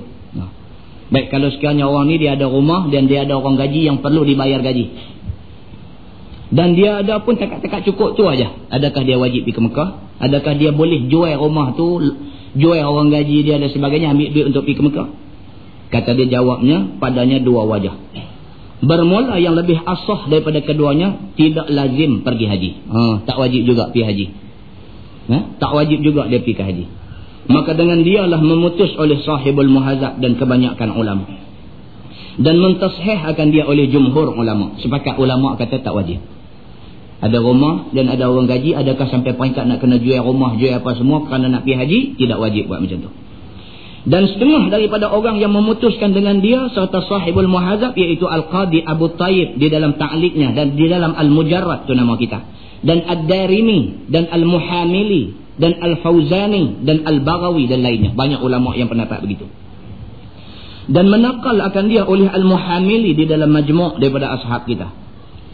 [1.07, 4.27] Baik kalau sekiranya orang ni dia ada rumah dan dia ada orang gaji yang perlu
[4.27, 5.15] dibayar gaji.
[6.47, 8.55] Dan dia ada pun takat-takat cukup tu aja.
[8.71, 9.89] Adakah dia wajib pergi ke Mekah?
[10.23, 11.99] Adakah dia boleh jual rumah tu,
[12.55, 15.07] jual orang gaji dia dan sebagainya, ambil duit untuk pergi ke Mekah?
[15.91, 17.95] Kata dia jawabnya, padanya dua wajah.
[18.79, 22.71] Bermula yang lebih asah daripada keduanya, tidak lazim pergi haji.
[22.87, 24.25] Ha, tak wajib juga pergi haji.
[25.27, 25.37] Ha?
[25.59, 26.85] Tak wajib juga dia pergi ke haji.
[27.47, 31.27] Maka dengan dialah memutus oleh sahibul muhazab dan kebanyakan ulama.
[32.37, 34.77] Dan mentashih akan dia oleh jumhur ulama.
[34.79, 36.21] Sepakat ulama kata tak wajib
[37.17, 40.93] ada rumah dan ada orang gaji adakah sampai peringkat nak kena jual rumah jual apa
[40.93, 43.11] semua kerana nak pergi haji tidak wajib buat macam tu.
[44.07, 49.59] Dan setengah daripada orang yang memutuskan dengan dia serta sahibul muhazab iaitu Al-Qadi Abu Tayyib
[49.59, 52.39] di dalam ta'liknya dan di dalam Al-Mujarrad tu nama kita.
[52.87, 58.15] Dan Ad-Darimi dan Al-Muhamili dan Al-Fawzani dan Al-Baghawi dan lainnya.
[58.15, 59.49] Banyak ulama yang pendapat begitu.
[60.87, 65.06] Dan menakal akan dia oleh Al-Muhamili di dalam majmuk daripada ashab kita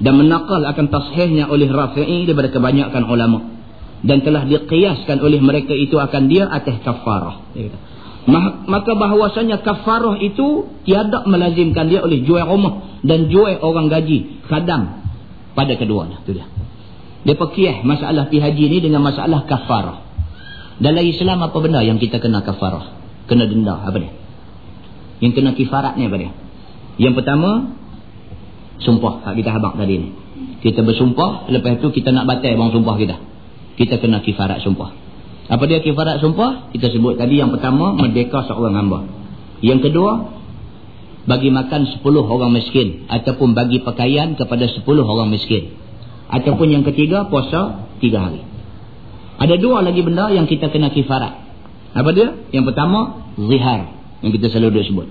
[0.03, 3.39] dan menakal akan tashihnya oleh Rafi'i daripada kebanyakan ulama.
[4.03, 7.39] Dan telah diqiyaskan oleh mereka itu akan dia atas kafarah.
[8.67, 15.07] Maka bahawasanya kafarah itu tiada melazimkan dia oleh jual rumah dan jual orang gaji khadam
[15.55, 16.19] pada keduanya.
[16.27, 16.51] Itu dia.
[17.23, 20.03] Dia pekiyah masalah pi haji ni dengan masalah kafarah.
[20.83, 22.91] Dalam Islam apa benda yang kita kena kafarah?
[23.31, 24.11] Kena denda apa dia
[25.23, 26.31] yang kena kifarat ni apa dia
[26.99, 27.79] yang pertama
[28.83, 30.09] sumpah hak kita habaq tadi ni.
[30.59, 33.15] Kita bersumpah lepas tu kita nak batal bang sumpah kita.
[33.79, 34.93] Kita kena kifarat sumpah.
[35.49, 36.71] Apa dia kifarat sumpah?
[36.71, 39.07] Kita sebut tadi yang pertama merdeka seorang hamba.
[39.59, 40.11] Yang kedua
[41.23, 45.79] bagi makan 10 orang miskin ataupun bagi pakaian kepada 10 orang miskin.
[46.27, 48.41] Ataupun yang ketiga puasa 3 hari.
[49.39, 51.43] Ada dua lagi benda yang kita kena kifarat.
[51.93, 52.33] Apa dia?
[52.53, 53.91] Yang pertama zihar
[54.23, 55.07] yang kita selalu sebut.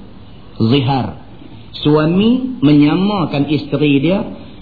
[0.59, 1.22] Zihar
[1.81, 4.19] suami menyamakan isteri dia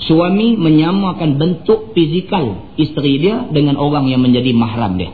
[0.06, 5.10] suami menyamakan bentuk fizikal isteri dia dengan orang yang menjadi mahram dia.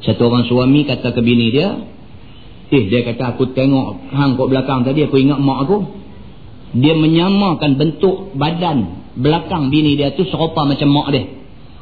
[0.00, 1.76] Satu orang suami kata ke bini dia
[2.70, 5.78] eh dia kata aku tengok hang kat belakang tadi aku ingat mak aku.
[6.70, 11.24] Dia menyamakan bentuk badan belakang bini dia tu serupa macam mak dia.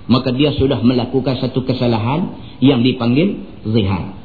[0.09, 2.33] Maka dia sudah melakukan satu kesalahan
[2.65, 4.18] yang dipanggil zihar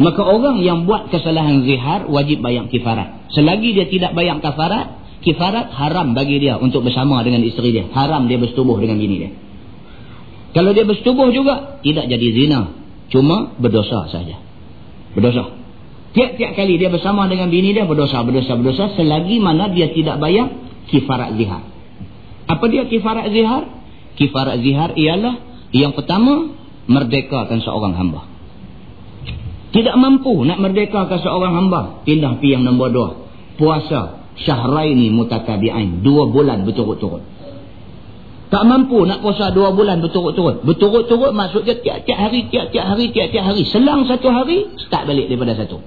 [0.00, 3.28] Maka orang yang buat kesalahan zihar wajib bayar kifarat.
[3.36, 7.84] Selagi dia tidak bayar kafarat, kifarat haram bagi dia untuk bersama dengan isteri dia.
[7.92, 9.30] Haram dia bersetubuh dengan bini dia.
[10.56, 12.60] Kalau dia bersetubuh juga, tidak jadi zina.
[13.12, 14.40] Cuma berdosa saja.
[15.12, 15.52] Berdosa.
[16.16, 18.96] Tiap-tiap kali dia bersama dengan bini dia, berdosa, berdosa, berdosa.
[18.96, 20.48] Selagi mana dia tidak bayar
[20.88, 21.62] kifarat zihar.
[22.48, 23.68] Apa dia kifarat zihar?
[24.16, 26.56] Kifarat zihar ialah yang pertama,
[26.90, 28.26] merdekakan seorang hamba.
[29.70, 32.02] Tidak mampu nak merdekakan seorang hamba.
[32.02, 33.08] Pindah pi yang nombor dua.
[33.54, 36.02] Puasa syahraini mutatabi'ain.
[36.02, 37.22] Dua bulan berturut-turut.
[38.50, 40.66] Tak mampu nak puasa dua bulan berturut-turut.
[40.66, 43.62] Berturut-turut maksudnya tiap-tiap hari, tiap-tiap hari, tiap-tiap hari.
[43.70, 45.78] Selang satu hari, start balik daripada satu.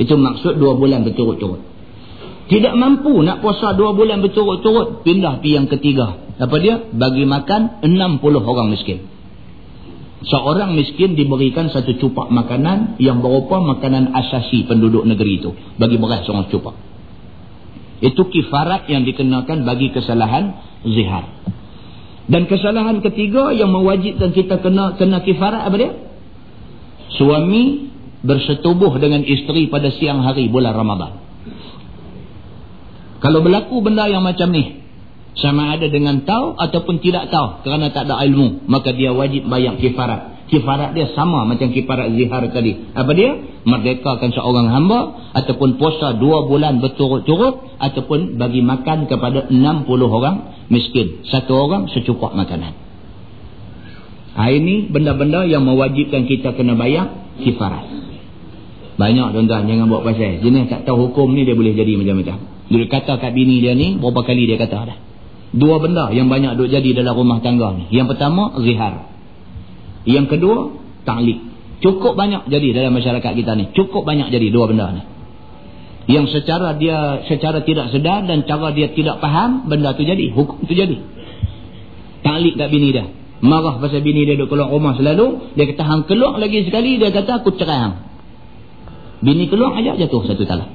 [0.00, 1.60] Itu maksud dua bulan berturut-turut.
[2.48, 5.04] Tidak mampu nak puasa dua bulan berturut-turut.
[5.04, 6.16] Pindah pi yang ketiga.
[6.40, 6.88] Apa dia?
[6.88, 9.19] Bagi makan 60 orang miskin
[10.24, 15.50] seorang miskin diberikan satu cupak makanan yang berupa makanan asasi penduduk negeri itu.
[15.80, 16.76] Bagi beras seorang cupak.
[18.00, 21.24] Itu kifarat yang dikenakan bagi kesalahan zihar.
[22.30, 25.92] Dan kesalahan ketiga yang mewajibkan kita kena kena kifarat apa dia?
[27.16, 31.12] Suami bersetubuh dengan isteri pada siang hari bulan Ramadan.
[33.20, 34.79] Kalau berlaku benda yang macam ni,
[35.38, 39.78] sama ada dengan tahu ataupun tidak tahu kerana tak ada ilmu, maka dia wajib bayar
[39.78, 42.90] kifarat kifarat dia sama macam kifarat zihar tadi.
[42.92, 43.38] Apa dia?
[43.62, 51.22] Merdekakan seorang hamba ataupun puasa dua bulan berturut-turut ataupun bagi makan kepada 60 orang miskin.
[51.30, 52.74] Satu orang secukup makanan.
[54.34, 57.86] Ha, ini benda-benda yang mewajibkan kita kena bayar kifarat.
[58.98, 60.44] Banyak tuan-tuan jangan buat pasal.
[60.44, 62.36] Jenis tak tahu hukum ni dia boleh jadi macam-macam.
[62.70, 64.98] Dia kata kat bini dia ni berapa kali dia kata dah.
[65.50, 67.90] Dua benda yang banyak duk jadi dalam rumah tangga ni.
[67.90, 69.10] Yang pertama zihar.
[70.06, 70.58] Yang kedua,
[71.02, 71.38] ta'liq.
[71.80, 73.74] Cukup banyak jadi dalam masyarakat kita ni.
[73.74, 75.02] Cukup banyak jadi dua benda ni.
[76.10, 80.30] Yang secara dia secara tidak sedar dan cara dia tidak faham, benda tu jadi.
[80.30, 81.02] Hukum tu jadi.
[82.20, 83.10] Ta'liq kat bini dia.
[83.40, 85.56] Marah pasal bini dia duduk keluar rumah selalu.
[85.56, 87.00] Dia kata, hang keluar lagi sekali.
[87.00, 87.94] Dia kata, aku cerai hang.
[89.24, 90.68] Bini keluar aja jatuh satu talak.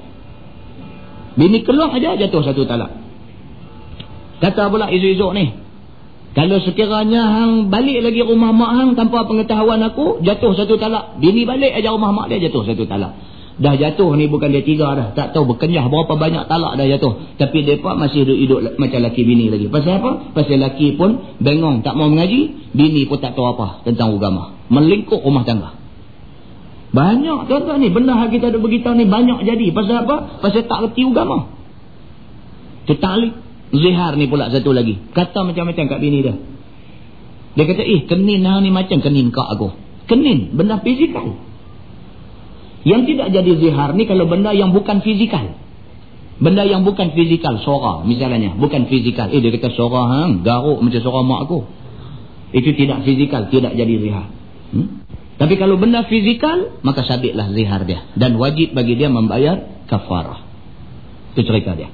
[1.37, 3.04] Bini keluar aja jatuh satu talak.
[4.43, 5.65] Kata pula isu-isu ni.
[6.35, 11.15] Kalau sekiranya hang balik lagi rumah mak hang tanpa pengetahuan aku, jatuh satu talak.
[11.23, 13.15] Bini balik aja rumah mak dia jatuh satu talak.
[13.55, 15.07] Dah jatuh ni bukan dia tiga dah.
[15.15, 17.39] Tak tahu berkenyah berapa banyak talak dah jatuh.
[17.39, 19.71] Tapi mereka masih hidup-hidup macam laki bini lagi.
[19.71, 20.35] Pasal apa?
[20.35, 22.51] Pasal laki pun bengong tak mau mengaji.
[22.75, 24.59] Bini pun tak tahu apa tentang agama.
[24.67, 25.71] Melingkup rumah tangga.
[26.91, 27.87] Banyak tuan-tuan ni.
[27.95, 29.71] Benda yang kita ada beritahu ni banyak jadi.
[29.71, 30.43] Pasal apa?
[30.43, 31.47] Pasal tak reti agama.
[32.83, 33.44] Itu talik.
[33.75, 34.95] Zihar ni pula satu lagi.
[35.11, 36.35] Kata macam-macam kat bini dia.
[37.55, 39.71] Dia kata, eh kenin hang ni macam kenin kak aku.
[40.11, 41.39] Kenin, benda fizikal.
[42.85, 45.57] Yang tidak jadi zihar ni kalau benda yang bukan fizikal.
[46.35, 48.53] Benda yang bukan fizikal, suara misalnya.
[48.59, 49.31] Bukan fizikal.
[49.31, 51.59] Eh dia kata suara hang, garuk macam suara mak aku.
[52.53, 54.27] Itu tidak fizikal, tidak jadi zihar.
[54.75, 54.87] Hmm?
[55.35, 58.03] Tapi kalau benda fizikal, maka sabitlah zihar dia.
[58.15, 60.43] Dan wajib bagi dia membayar kafarah.
[61.33, 61.89] Itu cerita dia.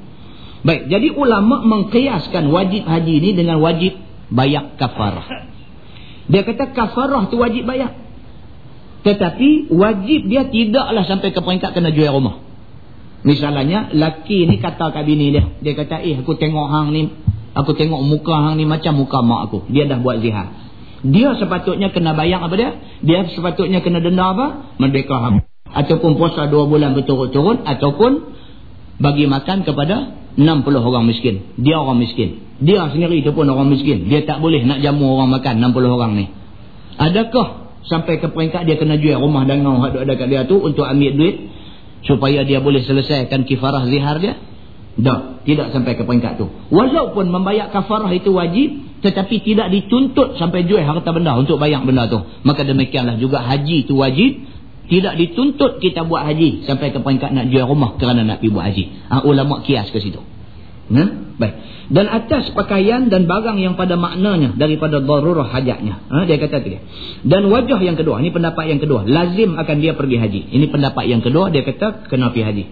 [0.61, 3.97] Baik, jadi ulama mengkiaskan wajib haji ini dengan wajib
[4.29, 5.49] bayar kafarah.
[6.29, 7.97] Dia kata kafarah tu wajib bayar.
[9.01, 12.45] Tetapi wajib dia tidaklah sampai ke peringkat kena jual rumah.
[13.21, 15.45] Misalnya, laki ni kata kat bini dia.
[15.61, 17.09] Dia kata, eh aku tengok hang ni,
[17.57, 19.65] aku tengok muka hang ni macam muka mak aku.
[19.73, 20.53] Dia dah buat zihar.
[21.01, 22.77] Dia sepatutnya kena bayar apa dia?
[23.01, 24.45] Dia sepatutnya kena denda apa?
[24.77, 25.35] Merdeka hang.
[25.65, 27.65] Ataupun puasa dua bulan berturut-turut.
[27.65, 28.37] Ataupun
[29.01, 31.57] bagi makan kepada 60 orang miskin.
[31.59, 32.53] Dia orang miskin.
[32.61, 34.07] Dia sendiri itu pun orang miskin.
[34.07, 36.25] Dia tak boleh nak jamu orang makan 60 orang ni.
[37.01, 40.85] Adakah sampai ke peringkat dia kena jual rumah dangau yang ada kat dia tu untuk
[40.85, 41.49] ambil duit
[42.05, 44.37] supaya dia boleh selesaikan kifarah zihar dia?
[45.01, 45.19] Tak.
[45.41, 46.45] Tidak sampai ke peringkat tu.
[46.69, 52.05] Walaupun membayar kafarah itu wajib tetapi tidak dituntut sampai jual harta benda untuk bayar benda
[52.05, 52.21] tu.
[52.45, 54.45] Maka demikianlah juga haji itu wajib
[54.91, 58.65] tidak dituntut kita buat haji sampai ke peringkat nak jual rumah kerana nak pergi buat
[58.67, 58.83] haji.
[59.07, 60.19] Ha, ulama kias ke situ.
[60.91, 61.03] Ha?
[61.39, 61.53] Baik.
[61.91, 66.03] Dan atas pakaian dan barang yang pada maknanya daripada darurah hajatnya.
[66.11, 66.27] Ha?
[66.27, 66.83] Dia kata tu dia.
[67.23, 68.19] Dan wajah yang kedua.
[68.19, 69.07] Ini pendapat yang kedua.
[69.07, 70.41] Lazim akan dia pergi haji.
[70.59, 71.47] Ini pendapat yang kedua.
[71.55, 72.63] Dia kata kena pergi haji.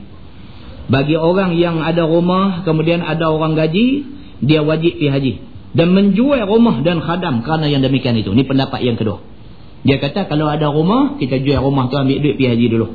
[0.92, 4.04] Bagi orang yang ada rumah kemudian ada orang gaji.
[4.44, 5.34] Dia wajib pergi haji.
[5.72, 8.36] Dan menjual rumah dan khadam kerana yang demikian itu.
[8.36, 9.39] Ini pendapat yang kedua.
[9.84, 12.88] Dia kata kalau ada rumah, kita jual rumah tu ambil duit pergi haji dulu.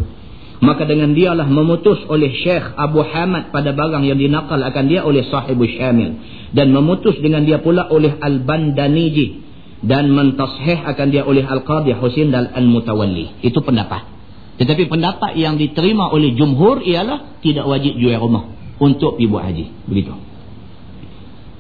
[0.64, 5.20] Maka dengan dialah memutus oleh Syekh Abu Hamad pada barang yang dinakal akan dia oleh
[5.28, 6.16] sahibu Syamil.
[6.56, 9.44] Dan memutus dengan dia pula oleh Al-Bandaniji.
[9.84, 13.44] Dan mentashih akan dia oleh Al-Qadhi Husin dan Al-Mutawalli.
[13.44, 14.08] Itu pendapat.
[14.56, 18.48] Tetapi pendapat yang diterima oleh jumhur ialah tidak wajib jual rumah.
[18.80, 19.68] Untuk buat haji.
[19.84, 20.16] Begitu.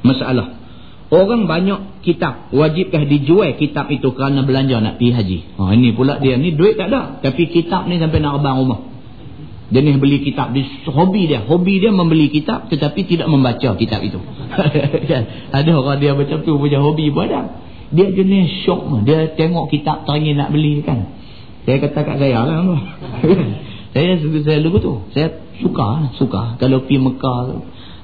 [0.00, 0.63] Masalah.
[1.14, 2.50] Orang banyak kitab.
[2.50, 5.38] Wajibkah dijual kitab itu kerana belanja nak pergi haji?
[5.62, 6.34] Oh, ini pula dia.
[6.34, 7.22] Ni duit tak ada.
[7.22, 8.80] Tapi kitab ni sampai nak rebang rumah.
[9.70, 10.50] Ni beli kitab.
[10.50, 11.46] Dia, hobi dia.
[11.46, 14.18] Hobi dia membeli kitab tetapi tidak membaca kitab itu.
[15.54, 17.62] ada orang dia macam tu punya hobi ada.
[17.94, 19.06] Dia jenis syok.
[19.06, 21.14] Dia tengok kitab teringin nak beli kan.
[21.62, 22.58] Saya kata kat saya lah.
[23.94, 24.94] saya, saya lupa tu.
[25.14, 25.30] Saya
[25.62, 26.10] suka.
[26.18, 26.42] Suka.
[26.58, 27.38] Kalau pergi Mekah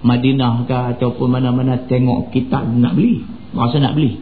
[0.00, 3.20] Madinah ke ataupun mana-mana tengok kitab nak beli.
[3.52, 4.16] Masa nak beli.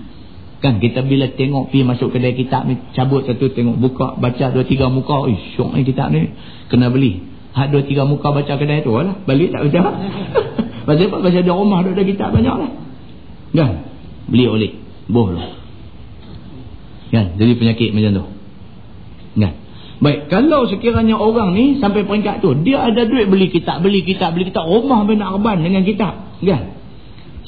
[0.58, 4.66] Kan kita bila tengok pergi masuk kedai kitab ni cabut satu tengok buka baca dua
[4.66, 5.30] tiga muka.
[5.30, 6.34] Eh syok ni kitab ni
[6.66, 7.22] kena beli.
[7.54, 9.22] Hak dua tiga muka baca kedai tu lah.
[9.22, 9.82] Balik tak baca.
[10.88, 11.16] Pasal apa?
[11.22, 12.70] Pasal ada rumah ada kitab banyak lah.
[13.54, 13.72] Kan?
[14.26, 14.72] Beli oleh.
[15.06, 15.46] Boh lah.
[17.14, 17.38] Kan?
[17.38, 18.24] Jadi penyakit macam tu.
[19.38, 19.52] Kan?
[19.98, 24.30] Baik, kalau sekiranya orang ni sampai peringkat tu, dia ada duit beli kitab, beli kitab,
[24.30, 26.38] beli kitab, rumah pun nak reban dengan kitab.
[26.38, 26.78] Kan?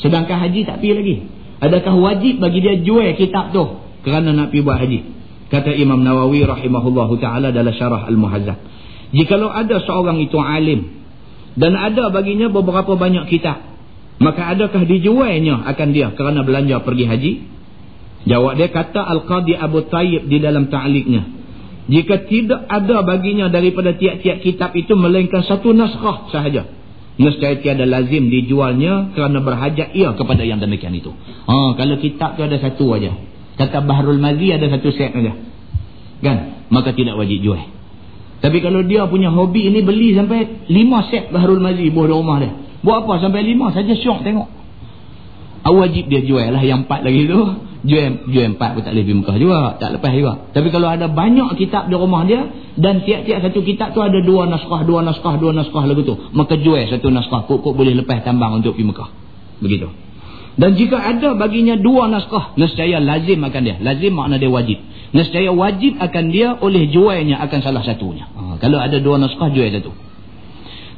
[0.02, 1.16] Sedangkan haji tak pergi lagi.
[1.62, 5.00] Adakah wajib bagi dia jual kitab tu kerana nak pergi buat haji?
[5.50, 8.56] kata Imam Nawawi rahimahullahu taala dalam syarah Al-Muhazzab
[9.10, 11.02] jikalau ada seorang itu alim
[11.58, 13.58] dan ada baginya beberapa banyak kitab
[14.22, 17.32] maka adakah dijualnya akan dia kerana belanja pergi haji
[18.30, 21.39] jawab dia kata Al-Qadi Abu Tayyib di dalam ta'liknya
[21.88, 26.68] jika tidak ada baginya daripada tiap-tiap kitab itu melainkan satu naskah sahaja
[27.16, 31.12] nescaya tiada lazim dijualnya kerana berhajat ia kepada yang demikian itu
[31.48, 33.16] ha, kalau kitab tu ada satu aja
[33.56, 35.32] kata Bahrul Mazi ada satu set saja
[36.20, 36.36] kan
[36.68, 37.60] maka tidak wajib jual
[38.40, 42.36] tapi kalau dia punya hobi ini beli sampai lima set Bahrul Mazi buah di rumah
[42.40, 42.52] dia.
[42.80, 44.48] Buat apa sampai lima saja syok tengok.
[45.60, 47.36] Ah, wajib dia jual lah yang empat lagi tu.
[47.80, 49.58] Jual, jual empat pun tak boleh pergi Mekah juga.
[49.80, 50.32] Tak lepas juga.
[50.52, 52.44] Tapi kalau ada banyak kitab di rumah dia.
[52.76, 56.16] Dan tiap-tiap satu kitab tu ada dua naskah, dua naskah, dua naskah lagu tu.
[56.36, 57.48] Maka jual satu naskah.
[57.48, 59.08] Kok-kok boleh lepas tambang untuk pergi Mekah.
[59.64, 59.88] Begitu.
[60.60, 62.56] Dan jika ada baginya dua naskah.
[62.60, 63.76] Nescaya lazim akan dia.
[63.80, 64.78] Lazim makna dia wajib
[65.10, 68.30] nescaya wajib akan dia oleh jualnya akan salah satunya.
[68.30, 69.90] Ha, kalau ada dua naskah jual satu.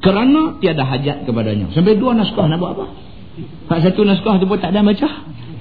[0.03, 1.71] Kerana tiada hajat kepadanya.
[1.73, 2.87] Sampai dua naskah nak buat apa?
[3.81, 5.09] Satu naskah tu pun tak ada baca.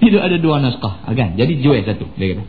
[0.02, 1.06] Tidak ada dua naskah.
[1.06, 1.38] Ha, kan?
[1.38, 2.10] Jadi jual satu.
[2.18, 2.44] Dia kata.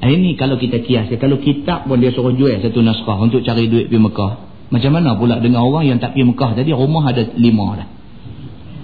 [0.00, 1.10] Ha, ini kalau kita kias.
[1.18, 4.32] Kalau kitab pun dia suruh jual satu naskah untuk cari duit pergi Mekah.
[4.70, 6.50] Macam mana pula dengan orang yang tak pergi Mekah.
[6.62, 7.88] Jadi rumah ada lima dah.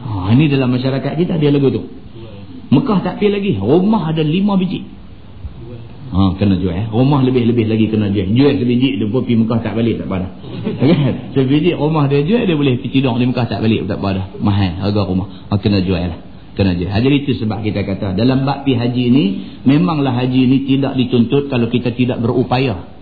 [0.03, 1.83] Ha, ini dalam masyarakat kita dia lagu tu.
[2.75, 3.53] Mekah tak pergi lagi.
[3.63, 4.83] Rumah ada lima biji.
[6.11, 6.75] Ha, kena jual.
[6.75, 6.87] Eh.
[6.91, 8.35] Rumah lebih-lebih lagi kena jual.
[8.35, 10.27] Jual sebiji dia pun pergi Mekah tak balik tak pada.
[10.83, 11.15] Kan?
[11.39, 14.35] sebiji rumah dia jual dia boleh pergi tidur di Mekah tak balik tak pada.
[14.43, 15.31] Mahal harga rumah.
[15.51, 16.26] Ha, kena jual lah.
[16.57, 16.89] Kena jual.
[16.89, 19.25] Ha, jadi itu sebab kita kata dalam bab pi haji ini
[19.69, 22.97] memanglah haji ini tidak dituntut kalau kita tidak berupaya.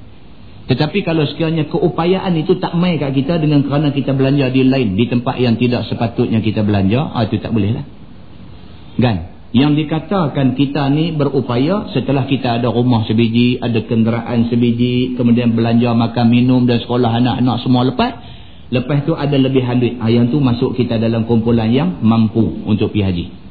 [0.64, 4.98] Tetapi kalau sekiranya keupayaan itu tak mai kat kita dengan kerana kita belanja di lain
[4.98, 7.86] di tempat yang tidak sepatutnya kita belanja, ha, itu tak boleh lah.
[8.98, 9.16] Kan?
[9.54, 15.94] Yang dikatakan kita ni berupaya setelah kita ada rumah sebiji, ada kenderaan sebiji, kemudian belanja
[15.94, 18.18] makan minum dan sekolah anak-anak semua lepas.
[18.74, 20.02] Lepas tu ada lebihan duit.
[20.02, 23.43] Ah, yang tu masuk kita dalam kumpulan yang mampu untuk pergi haji.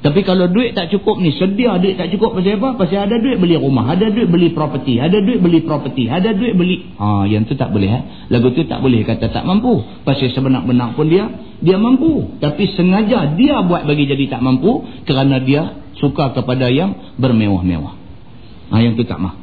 [0.00, 2.68] Tapi kalau duit tak cukup ni, sedia duit tak cukup pasal apa?
[2.80, 6.56] Pasal ada duit beli rumah, ada duit beli property, ada duit beli property, ada duit
[6.56, 6.96] beli...
[6.96, 7.90] Ha, yang tu tak boleh.
[7.92, 8.02] Eh?
[8.32, 9.84] Lagu tu tak boleh kata tak mampu.
[10.08, 11.28] Pasal sebenar-benar pun dia,
[11.60, 12.32] dia mampu.
[12.40, 17.92] Tapi sengaja dia buat bagi jadi tak mampu kerana dia suka kepada yang bermewah-mewah.
[18.72, 19.36] Ha, yang tu tak mah.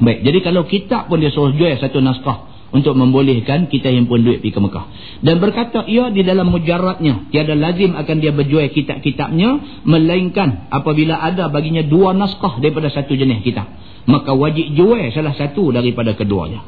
[0.00, 4.42] Baik, jadi kalau kitab pun dia suruh jual satu naskah untuk membolehkan kita himpun duit
[4.42, 4.84] pergi ke Mekah.
[5.22, 11.46] Dan berkata ia di dalam mujaradnya, tiada lazim akan dia berjual kitab-kitabnya, melainkan apabila ada
[11.46, 13.70] baginya dua naskah daripada satu jenis kitab.
[14.06, 16.62] Maka wajib jual salah satu daripada keduanya.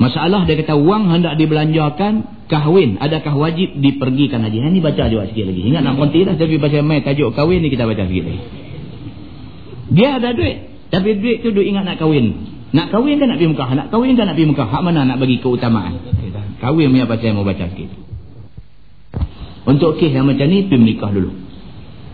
[0.00, 2.96] Masalah dia kata wang hendak dibelanjakan kahwin.
[2.96, 4.64] Adakah wajib dipergikan haji?
[4.64, 5.60] Ini baca juga sikit lagi.
[5.60, 6.40] Ingat nak konti lah.
[6.40, 8.42] Tapi pasal main tajuk kahwin ni kita baca sikit lagi.
[9.92, 10.69] Dia ada duit.
[10.90, 12.58] Tapi duit tu duk ingat nak kahwin.
[12.70, 13.70] Nak kahwin kan nak pergi Mekah?
[13.78, 14.68] Nak kahwin kan nak pergi Mekah?
[14.70, 15.94] Hak mana nak bagi keutamaan?
[16.60, 17.88] Kahwin punya pasal mau baca sikit.
[19.64, 21.30] Untuk kes yang macam ni, pergi menikah dulu.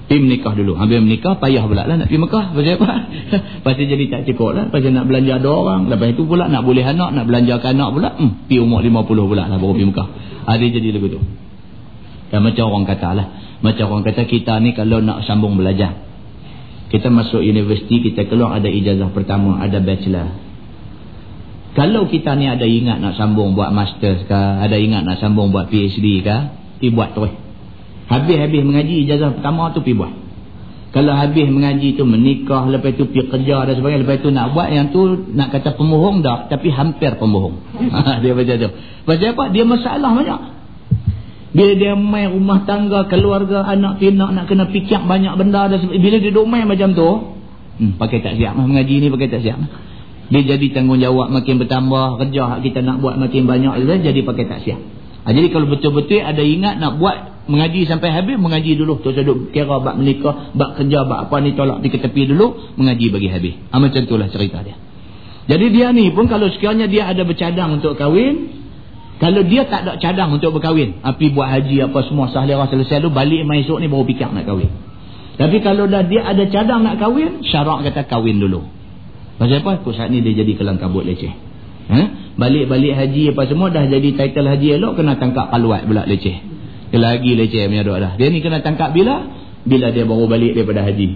[0.06, 0.78] Pergi menikah dulu.
[0.78, 2.44] Habis menikah, payah pula lah nak pergi Mekah.
[2.54, 2.88] Pasal apa?
[3.66, 4.64] pasal jadi tak cukup lah.
[4.70, 5.88] Pasal nak belanja ada orang.
[5.90, 8.10] Lepas itu pula nak boleh anak, nak belanja ke anak pula.
[8.14, 9.02] Hmm, pergi umur 50
[9.32, 10.08] pula lah baru pergi Mekah.
[10.46, 11.20] Ada jadi lagu tu.
[12.30, 13.26] Dan macam orang kata lah.
[13.64, 16.05] Macam orang kata kita ni kalau nak sambung belajar
[16.86, 20.30] kita masuk universiti kita keluar ada ijazah pertama ada bachelor.
[21.76, 25.68] Kalau kita ni ada ingat nak sambung buat master ke ada ingat nak sambung buat
[25.68, 26.36] PhD ke
[26.78, 27.34] pergi buat terus.
[28.06, 30.14] Habis-habis mengaji ijazah pertama tu pergi buat.
[30.94, 34.72] Kalau habis mengaji tu menikah lepas tu pergi kerja dan sebagainya lepas tu nak buat
[34.72, 37.60] yang tu nak kata pembohong dah tapi hampir pembohong.
[38.24, 38.70] Dia macam tu.
[39.04, 39.44] Pasal apa?
[39.52, 40.55] Dia masalah banyak
[41.56, 45.72] bila dia main rumah tangga, keluarga, anak pinak nak kena fikir banyak benda.
[45.72, 47.08] Dan bila dia duduk main macam tu,
[47.80, 49.56] hmm, pakai tak siap lah mengaji ni, pakai tak siap.
[50.28, 53.72] Dia jadi tanggungjawab makin bertambah, kerja kita nak buat makin banyak,
[54.04, 54.80] jadi pakai tak siap.
[55.26, 59.00] Ha, jadi kalau betul-betul ada ingat nak buat mengaji sampai habis, mengaji dulu.
[59.00, 63.06] Terus duduk kira bak menikah, bak kerja, bak apa ni tolak di tepi dulu, mengaji
[63.10, 63.54] bagi habis.
[63.72, 64.76] Ha, macam itulah cerita dia.
[65.46, 68.65] Jadi dia ni pun kalau sekiranya dia ada bercadang untuk kahwin,
[69.16, 73.08] kalau dia tak ada cadang untuk berkahwin, api buat haji apa semua sahlera selesai tu
[73.08, 74.68] balik mai esok ni baru fikir nak kahwin.
[75.40, 78.68] Tapi kalau dah dia ada cadang nak kahwin, syarak kata kahwin dulu.
[79.40, 79.80] Pasal apa?
[79.84, 81.32] Kau saat ni dia jadi kelang kabut leceh.
[81.86, 82.06] Eh?
[82.36, 86.36] Balik-balik haji apa semua dah jadi title haji elok kena tangkap paluat pula leceh.
[86.96, 88.12] Lagi leceh punya dok dah.
[88.20, 89.32] Dia ni kena tangkap bila?
[89.64, 91.08] Bila dia baru balik daripada haji.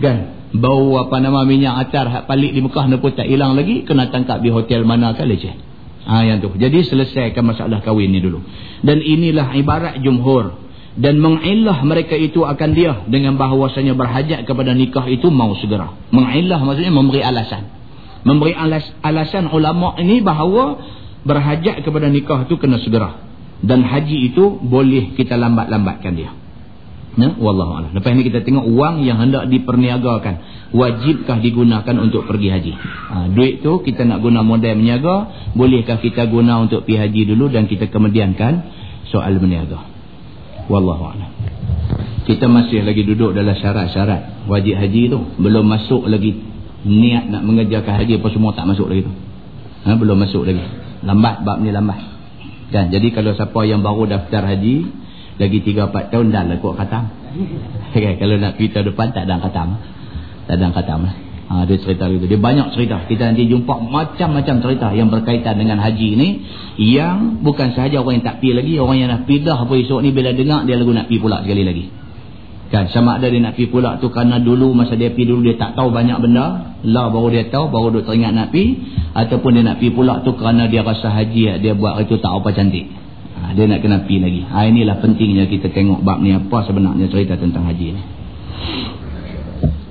[0.00, 0.16] Kan?
[0.52, 4.40] Bau apa nama minyak atar palik di Mekah ni pun tak hilang lagi, kena tangkap
[4.40, 5.67] di hotel mana kan leceh.
[6.08, 6.48] Ha, yang tu.
[6.56, 8.40] Jadi selesaikan masalah kahwin ni dulu.
[8.80, 10.68] Dan inilah ibarat jumhur.
[10.98, 16.58] dan mengilah mereka itu akan dia dengan bahawasanya berhajat kepada nikah itu mau segera mengilah
[16.58, 17.70] maksudnya memberi alasan
[18.26, 20.82] memberi alas, alasan ulama ini bahawa
[21.22, 23.14] berhajat kepada nikah itu kena segera
[23.62, 26.34] dan haji itu boleh kita lambat-lambatkan dia
[27.16, 27.90] Ya, wallahu a'lam.
[27.96, 30.44] Lepas ni kita tengok wang yang hendak diperniagakan,
[30.76, 32.72] wajibkah digunakan untuk pergi haji?
[32.78, 37.48] Ha, duit tu kita nak guna modal meniaga, bolehkah kita guna untuk pergi haji dulu
[37.48, 38.52] dan kita kemudiankan
[39.08, 39.82] soal meniaga?
[40.68, 41.30] Wallahu a'lam.
[42.28, 46.36] Kita masih lagi duduk dalam syarat-syarat wajib haji tu, belum masuk lagi
[46.84, 49.12] niat nak mengerjakan haji apa semua tak masuk lagi tu.
[49.88, 50.62] Ha, belum masuk lagi.
[51.02, 51.98] Lambat bab ni lambat.
[52.68, 52.92] Kan?
[52.92, 54.76] Jadi kalau siapa yang baru daftar haji,
[55.38, 57.04] lagi 3-4 tahun dah lah kot khatam.
[57.94, 59.78] Okay, kalau nak cerita depan tak ada khatam.
[60.50, 61.00] Tak ada khatam.
[61.06, 61.14] Lah
[61.48, 63.00] ha, dia cerita gitu dia banyak cerita.
[63.08, 66.28] Kita nanti jumpa macam-macam cerita yang berkaitan dengan haji ni
[66.76, 70.00] yang bukan sahaja orang yang tak pergi lagi orang yang nak pergi dah apa esok
[70.04, 71.84] ni bila dengar dia lagu nak pergi pula sekali lagi.
[72.68, 75.56] Kan sama ada dia nak pergi pula tu kerana dulu masa dia pergi dulu dia
[75.56, 76.76] tak tahu banyak benda.
[76.84, 78.66] Lah baru dia tahu baru dia teringat nak pergi.
[79.16, 82.52] Ataupun dia nak pergi pula tu kerana dia rasa haji dia buat itu tak apa
[82.52, 83.07] cantik
[83.38, 84.42] Ha, dia nak kena pi lagi.
[84.42, 88.02] Ha, inilah pentingnya kita tengok bab ni apa sebenarnya cerita tentang haji ni.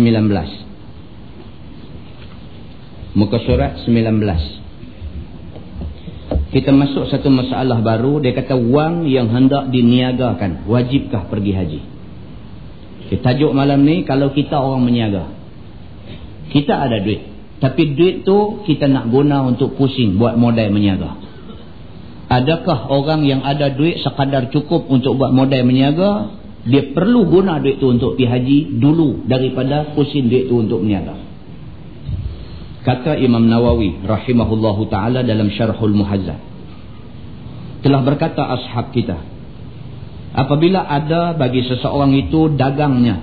[3.16, 4.57] Muka surat 19
[6.48, 8.24] kita masuk satu masalah baru.
[8.24, 11.80] Dia kata wang yang hendak diniagakan wajibkah pergi haji?
[13.08, 15.28] Okay, tajuk malam ni kalau kita orang meniaga
[16.48, 17.20] kita ada duit.
[17.60, 21.20] Tapi duit tu kita nak guna untuk pusing buat modal meniaga.
[22.28, 26.38] Adakah orang yang ada duit sekadar cukup untuk buat modal meniaga
[26.68, 31.27] dia perlu guna duit tu untuk pergi haji dulu daripada pusing duit tu untuk meniaga
[32.86, 36.38] Kata Imam Nawawi rahimahullahu taala dalam Syarhul Muhazzab.
[37.82, 39.18] Telah berkata ashab kita,
[40.34, 43.22] apabila ada bagi seseorang itu dagangnya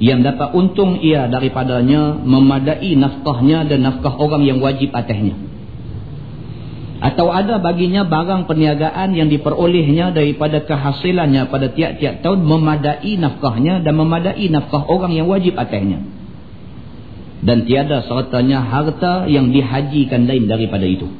[0.00, 5.36] yang dapat untung ia daripadanya memadai nafkahnya dan nafkah orang yang wajib atasnya.
[7.04, 13.92] Atau ada baginya barang perniagaan yang diperolehnya daripada kehasilannya pada tiap-tiap tahun memadai nafkahnya dan
[13.92, 16.23] memadai nafkah orang yang wajib atasnya
[17.42, 21.10] dan tiada sertanya harta yang dihajikan lain daripada itu.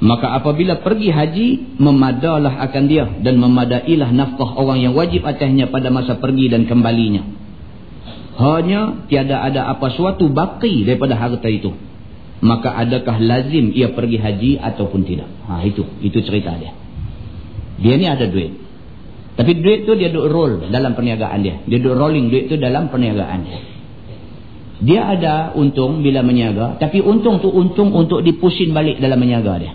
[0.00, 5.92] Maka apabila pergi haji, memadalah akan dia dan memadailah nafkah orang yang wajib atasnya pada
[5.92, 7.20] masa pergi dan kembalinya.
[8.40, 11.76] Hanya tiada ada apa suatu baki daripada harta itu.
[12.40, 15.28] Maka adakah lazim ia pergi haji ataupun tidak?
[15.44, 16.72] Ha, itu itu cerita dia.
[17.84, 18.56] Dia ni ada duit.
[19.36, 21.60] Tapi duit tu dia duk roll dalam perniagaan dia.
[21.68, 23.60] Dia duk rolling duit tu dalam perniagaan dia
[24.80, 29.72] dia ada untung bila menyaga tapi untung tu untung untuk dipusin balik dalam menyaga dia.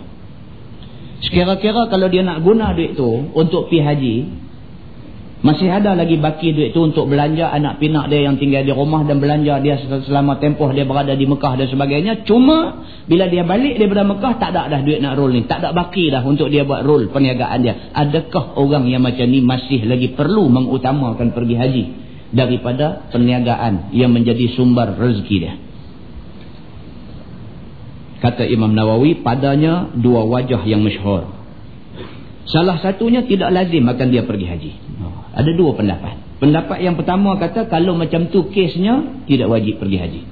[1.22, 4.46] Sekira-kira kalau dia nak guna duit tu untuk pi haji
[5.46, 9.06] masih ada lagi baki duit tu untuk belanja anak pinak dia yang tinggal di rumah
[9.06, 12.26] dan belanja dia selama tempoh dia berada di Mekah dan sebagainya.
[12.26, 15.46] Cuma bila dia balik daripada Mekah tak ada dah duit nak roll ni.
[15.46, 17.94] Tak ada baki dah untuk dia buat roll perniagaan dia.
[17.94, 21.84] Adakah orang yang macam ni masih lagi perlu mengutamakan pergi haji
[22.34, 25.54] daripada perniagaan yang menjadi sumber rezeki dia.
[28.16, 31.30] Kata Imam Nawawi, padanya dua wajah yang masyhur.
[32.46, 34.72] Salah satunya tidak lazim akan dia pergi haji.
[35.36, 36.14] Ada dua pendapat.
[36.40, 40.22] Pendapat yang pertama kata kalau macam tu kesnya tidak wajib pergi haji.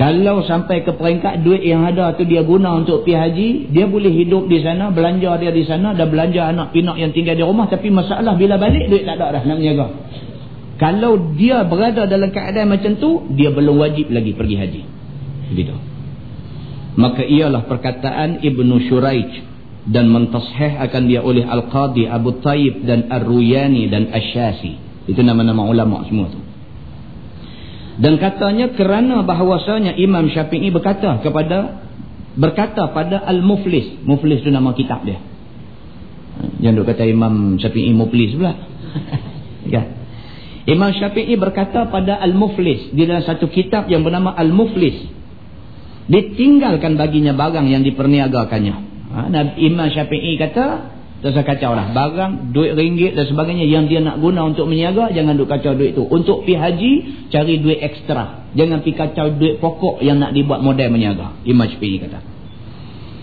[0.00, 4.08] Kalau sampai ke peringkat duit yang ada tu dia guna untuk pergi haji, dia boleh
[4.08, 7.68] hidup di sana, belanja dia di sana, dan belanja anak pinak yang tinggal di rumah.
[7.68, 9.86] Tapi masalah bila balik duit tak ada dah nak menjaga.
[10.80, 14.82] Kalau dia berada dalam keadaan macam tu, dia belum wajib lagi pergi haji.
[15.52, 15.76] Begitu.
[16.96, 19.44] Maka ialah perkataan Ibnu Shuraij
[19.92, 25.04] dan mentashih akan dia oleh Al-Qadi Abu Tayyib dan Ar-Ruyani dan Ash-Shasi.
[25.04, 26.40] Itu nama-nama ulama semua tu.
[28.00, 31.84] Dan katanya kerana bahawasanya Imam Syafi'i berkata kepada
[32.40, 34.00] berkata pada Al-Muflis.
[34.08, 35.20] Muflis tu nama kitab dia.
[36.64, 38.56] Yang duk kata Imam Syafi'i Muflis pula.
[39.76, 39.99] ya.
[40.68, 45.08] Imam Syafi'i berkata pada Al-Muflis di dalam satu kitab yang bernama Al-Muflis
[46.10, 48.74] ditinggalkan baginya barang yang diperniagakannya.
[49.10, 49.18] Ha,
[49.56, 54.48] Imam Syafi'i kata usah kacau lah barang, duit ringgit dan sebagainya yang dia nak guna
[54.48, 56.04] untuk meniaga jangan duk kacau duit tu.
[56.04, 56.92] Untuk pi haji
[57.28, 58.52] cari duit ekstra.
[58.56, 62.29] Jangan pi kacau duit pokok yang nak dibuat model meniaga Imam Syafi'i kata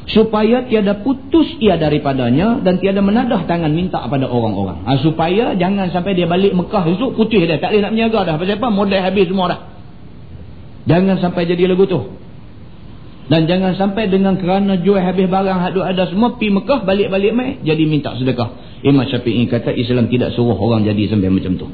[0.08, 4.88] supaya tiada putus ia daripadanya dan tiada menadah tangan minta pada orang-orang.
[4.88, 7.60] Ha, supaya jangan sampai dia balik Mekah esok putih dah.
[7.60, 8.36] Tak boleh nak menjaga dah.
[8.40, 8.68] Pasal apa?
[8.72, 9.60] Modal habis semua dah.
[10.88, 12.00] Jangan sampai jadi lagu tu.
[13.28, 17.60] Dan jangan sampai dengan kerana jual habis barang hadut ada semua pi Mekah balik-balik mai
[17.60, 18.80] jadi minta sedekah.
[18.88, 21.68] Imam Syafi'i kata Islam tidak suruh orang jadi sampai macam tu.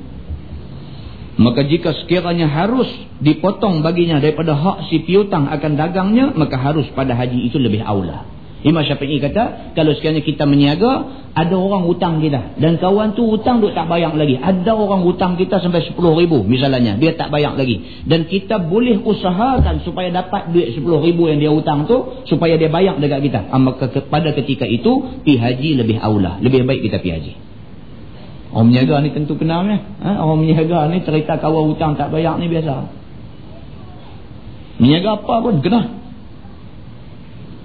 [1.34, 2.86] Maka jika sekiranya harus
[3.18, 8.34] dipotong baginya daripada hak si piutang akan dagangnya maka harus pada haji itu lebih aula.
[8.64, 11.04] Imam Syafi'i kata, kalau sekiranya kita meniaga,
[11.36, 12.56] ada orang hutang kita.
[12.56, 14.40] Dan kawan tu hutang duk tak bayar lagi.
[14.40, 16.96] Ada orang hutang kita sampai 10 ribu misalnya.
[16.96, 18.08] Dia tak bayar lagi.
[18.08, 22.72] Dan kita boleh usahakan supaya dapat duit 10 ribu yang dia hutang tu, supaya dia
[22.72, 23.52] bayar dekat kita.
[23.52, 26.40] Ah, maka pada ketika itu, pi haji lebih aula.
[26.40, 27.34] Lebih baik kita pi haji.
[28.54, 29.82] Orang meniaga ni tentu kenal ni.
[29.82, 30.22] Ha?
[30.22, 32.86] Orang meniaga ni cerita kawan hutang tak bayar ni biasa.
[34.78, 35.86] Meniaga apa pun kenal.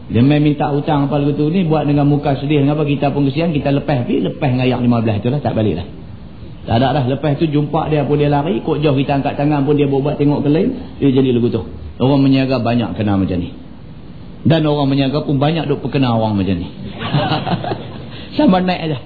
[0.08, 2.64] Dia main minta hutang apa lagu tu ni buat dengan muka sedih.
[2.64, 5.86] Kenapa kita pun kesian kita lepas pi lepas ngayak 15 tu lah tak balik lah.
[6.64, 9.68] Tak ada lah lepas tu jumpa dia pun dia lari kok jauh kita angkat tangan
[9.68, 11.60] pun dia buat tengok ke lain dia jadi lagu tu.
[12.00, 13.52] Orang menyaga banyak kena macam ni.
[14.48, 16.68] Dan orang menyaga pun banyak duk perkenal orang macam ni.
[18.40, 18.98] Sama naik aja.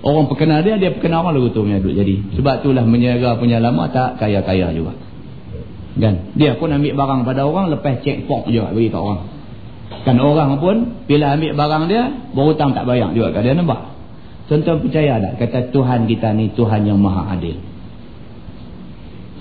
[0.00, 2.14] Orang perkenal dia dia perkenal orang lagu tu punya duk jadi.
[2.40, 4.96] Sebab itulah menyaga punya lama tak kaya-kaya juga.
[6.00, 6.32] Kan?
[6.40, 9.28] Dia pun ambil barang pada orang lepas cek pok je bagi kat orang.
[10.08, 13.92] Kan orang pun bila ambil barang dia berhutang tak bayar juga kan dia nampak.
[14.48, 17.60] Tuan-tuan percaya tak kata Tuhan kita ni Tuhan yang maha adil.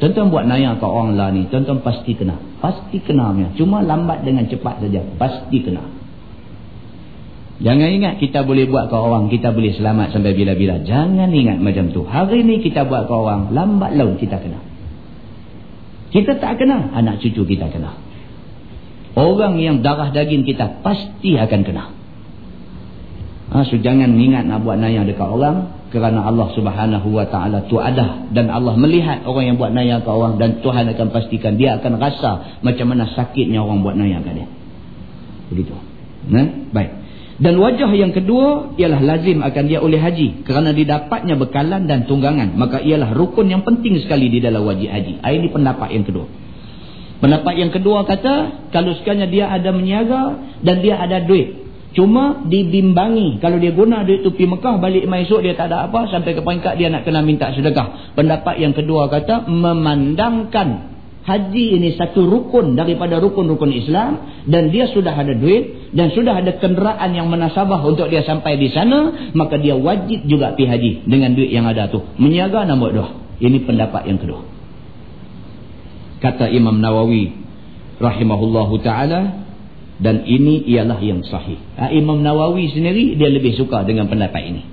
[0.03, 2.35] Tuan-tuan buat naya ke orang lah ni tuan-tuan pasti kena.
[2.59, 3.49] Pasti kena punya.
[3.55, 4.99] Cuma lambat dengan cepat saja.
[5.15, 5.98] Pasti kena.
[7.59, 10.79] Jangan ingat kita boleh buat ke orang kita boleh selamat sampai bila-bila.
[10.79, 12.07] Jangan ingat macam tu.
[12.07, 14.63] Hari ni kita buat ke orang lambat laun kita kena.
[16.09, 17.99] Kita tak kena anak cucu kita kena.
[19.19, 21.83] Orang yang darah daging kita pasti akan kena.
[23.49, 25.75] Ha, so jangan ingat nak buat naya dekat orang.
[25.89, 28.29] Kerana Allah subhanahu wa ta'ala tu ada.
[28.31, 30.39] Dan Allah melihat orang yang buat naya ke orang.
[30.39, 34.47] Dan Tuhan akan pastikan dia akan rasa macam mana sakitnya orang buat naya ke dia.
[35.51, 35.75] Begitu.
[36.29, 36.98] Nah, Baik.
[37.39, 40.43] Dan wajah yang kedua ialah lazim akan dia oleh haji.
[40.43, 42.51] Kerana didapatnya bekalan dan tunggangan.
[42.59, 45.23] Maka ialah rukun yang penting sekali di dalam wajib haji.
[45.23, 46.27] Ini pendapat yang kedua.
[47.19, 51.71] Pendapat yang kedua kata, kalau sekiranya dia ada meniaga dan dia ada duit.
[51.95, 53.39] Cuma dibimbangi.
[53.39, 56.11] Kalau dia guna duit tu pergi Mekah, balik esok dia tak ada apa.
[56.11, 58.19] Sampai ke peringkat dia nak kena minta sedekah.
[58.19, 64.43] Pendapat yang kedua kata, memandangkan haji ini satu rukun daripada rukun-rukun Islam.
[64.45, 65.91] Dan dia sudah ada duit.
[65.95, 69.31] Dan sudah ada kenderaan yang menasabah untuk dia sampai di sana.
[69.35, 72.03] Maka dia wajib juga pergi haji dengan duit yang ada tu.
[72.19, 73.09] Meniaga nombor dua.
[73.39, 74.59] Ini pendapat yang kedua
[76.19, 77.31] kata Imam Nawawi
[77.99, 79.47] rahimahullahu taala
[79.99, 81.59] dan ini ialah yang sahih.
[81.75, 84.63] Ha, Imam Nawawi sendiri dia lebih suka dengan pendapat ini.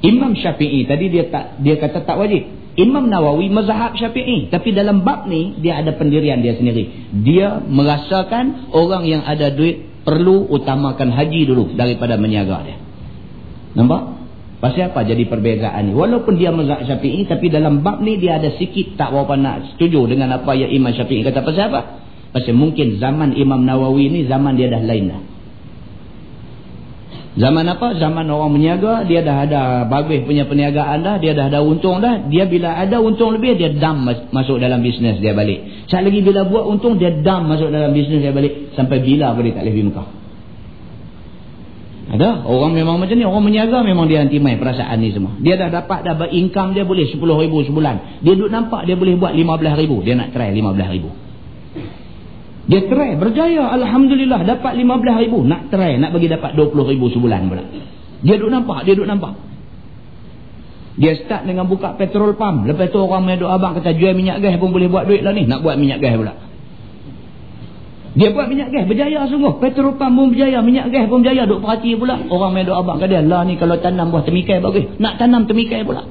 [0.00, 2.46] Imam Syafi'i tadi dia tak dia kata tak wajib.
[2.78, 7.10] Imam Nawawi mazhab Syafi'i tapi dalam bab ni dia ada pendirian dia sendiri.
[7.10, 12.78] Dia merasakan orang yang ada duit perlu utamakan haji dulu daripada menyaga dia.
[13.74, 14.20] Nampak?
[14.60, 15.92] Pasal apa jadi perbezaan ni?
[15.96, 20.04] Walaupun dia mazhab syafi'i tapi dalam bab ni dia ada sikit tak berapa nak setuju
[20.04, 21.40] dengan apa yang Imam Syafi'i kata.
[21.40, 21.80] Pasal apa?
[22.30, 25.29] Pasal mungkin zaman Imam Nawawi ni zaman dia dah lain dah.
[27.38, 27.94] Zaman apa?
[27.94, 32.26] Zaman orang meniaga, dia dah ada bagus punya perniagaan dah, dia dah ada untung dah.
[32.26, 34.02] Dia bila ada untung lebih, dia dam
[34.34, 35.86] masuk dalam bisnes dia balik.
[35.86, 38.74] Sekali lagi bila buat untung, dia dam masuk dalam bisnes dia balik.
[38.74, 40.18] Sampai bila boleh tak lebih Mekah.
[42.10, 45.38] Ada orang memang macam ni, orang meniaga memang dia anti main perasaan ni semua.
[45.38, 48.26] Dia dah dapat dah income dia boleh 10 ribu sebulan.
[48.26, 50.02] Dia duduk nampak dia boleh buat 15 ribu.
[50.02, 51.14] Dia nak try 15 ribu.
[52.70, 55.42] Dia try berjaya alhamdulillah dapat 15 ribu.
[55.42, 57.66] Nak try nak bagi dapat 20 ribu sebulan pula.
[58.22, 59.34] Dia duduk nampak, dia duduk nampak.
[61.00, 62.70] Dia start dengan buka petrol pump.
[62.70, 65.34] Lepas tu orang main duk abang kata jual minyak gas pun boleh buat duit lah
[65.34, 65.50] ni.
[65.50, 66.34] Nak buat minyak gas pula.
[68.14, 69.58] Dia buat minyak gas berjaya sungguh.
[69.58, 71.50] Petrol pump pun berjaya, minyak gas pun berjaya.
[71.50, 72.22] Duk perhati pula.
[72.30, 73.24] Orang main duk abang kat dia.
[73.24, 74.86] Lah ni kalau tanam buah temikai bagus.
[75.00, 76.06] Nak tanam temikai pula.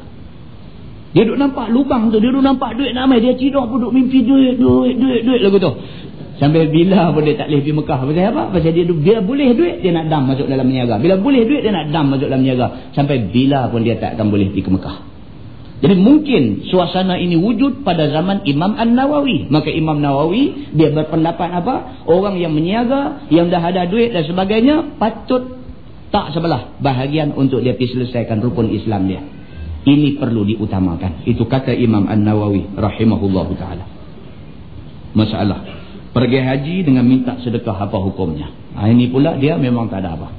[1.13, 2.17] Dia duk nampak lubang tu.
[2.17, 3.21] Dia duk nampak duit nak main.
[3.21, 5.71] Dia tidur pun duk mimpi duit, duit, duit, duit lagu tu.
[6.39, 7.99] Sampai bila pun dia tak boleh pergi Mekah.
[7.99, 8.43] Pasal apa?
[8.55, 10.95] Pasal dia, dia boleh duit, dia nak dam masuk dalam niaga.
[10.95, 12.95] Bila boleh duit, dia nak dam masuk dalam niaga.
[12.95, 14.97] Sampai bila pun dia tak akan boleh pergi ke Mekah.
[15.79, 19.47] Jadi mungkin suasana ini wujud pada zaman Imam An-Nawawi.
[19.47, 22.03] Maka Imam Nawawi dia berpendapat apa?
[22.03, 25.59] Orang yang meniaga, yang dah ada duit dan sebagainya patut
[26.11, 29.23] tak sebelah bahagian untuk dia pergi selesaikan rukun Islam dia.
[29.87, 31.23] Ini perlu diutamakan.
[31.23, 33.87] Itu kata Imam An-Nawawi rahimahullahu taala.
[35.15, 35.63] Masalah.
[36.13, 38.49] Pergi haji dengan minta sedekah apa hukumnya.
[38.77, 40.29] Ha, ini pula dia memang tak ada apa.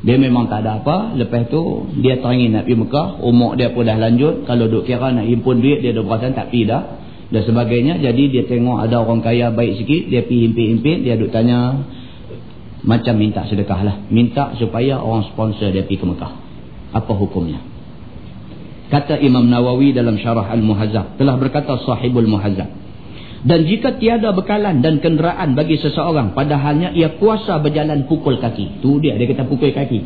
[0.00, 1.12] Dia memang tak ada apa.
[1.12, 3.08] Lepas tu dia teringin nak pergi Mekah.
[3.20, 4.48] Umur dia pun dah lanjut.
[4.48, 6.82] Kalau duk kira nak himpun duit dia dah berasa tak pergi dah.
[7.28, 8.00] Dan sebagainya.
[8.00, 11.84] Jadi dia tengok ada orang kaya baik sikit dia pergi himpit-himpit dia duk tanya
[12.80, 13.96] macam minta sedekah lah.
[14.08, 16.32] Minta supaya orang sponsor dia pergi ke Mekah.
[16.96, 17.60] Apa hukumnya?
[18.88, 21.20] Kata Imam Nawawi dalam syarah Al-Muhazzab.
[21.20, 22.79] Telah berkata sahibul Muhazzab
[23.40, 28.84] dan jika tiada bekalan dan kenderaan bagi seseorang padahalnya ia kuasa berjalan pukul kaki.
[28.84, 30.00] Tu dia dia kata pukul kaki.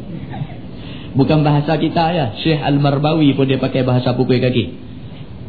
[1.19, 2.27] Bukan bahasa kita ya.
[2.39, 4.65] Syekh Al-Marbawi pun dia pakai bahasa pukul kaki.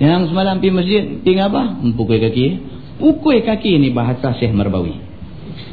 [0.02, 1.78] Yang semalam pergi masjid tinggal apa?
[1.78, 2.46] Hmm, pukul kaki.
[2.98, 4.98] Pukul kaki ni bahasa Syekh Marbawi.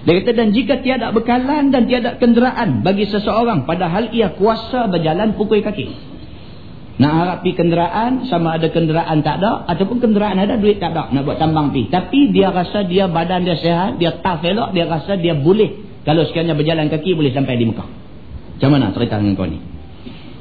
[0.05, 5.33] Dia kata dan jika tiada bekalan dan tiada kenderaan bagi seseorang padahal ia kuasa berjalan
[5.33, 6.12] pukul kaki.
[7.03, 11.11] Nak harap pergi kenderaan, sama ada kenderaan tak ada, ataupun kenderaan ada, duit tak ada,
[11.11, 11.91] nak buat tambang pergi.
[11.91, 15.83] Tapi dia rasa dia badan dia sehat, dia tough elok, dia rasa dia boleh.
[16.07, 17.89] Kalau sekiranya berjalan kaki, boleh sampai di Mekah.
[18.55, 19.59] Macam mana cerita dengan kau ni?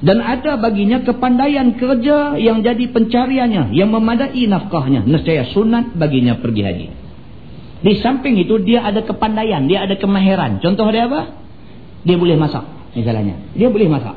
[0.06, 5.02] Dan ada baginya kepandaian kerja yang jadi pencariannya, yang memadai nafkahnya.
[5.10, 6.88] Nescaya sunat baginya pergi haji.
[7.82, 10.62] Di samping itu, dia ada kepandaian, dia ada kemahiran.
[10.62, 11.42] Contoh dia apa?
[12.06, 13.42] Dia boleh masak, misalnya.
[13.58, 14.14] Dia boleh masak.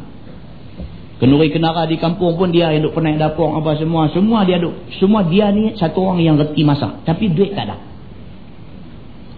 [1.25, 4.13] Kenuri kenara di kampung pun dia yang duk pernah dapur apa semua.
[4.13, 4.77] Semua dia duk.
[5.01, 7.01] Semua dia ni satu orang yang reti masak.
[7.09, 7.81] Tapi duit tak ada.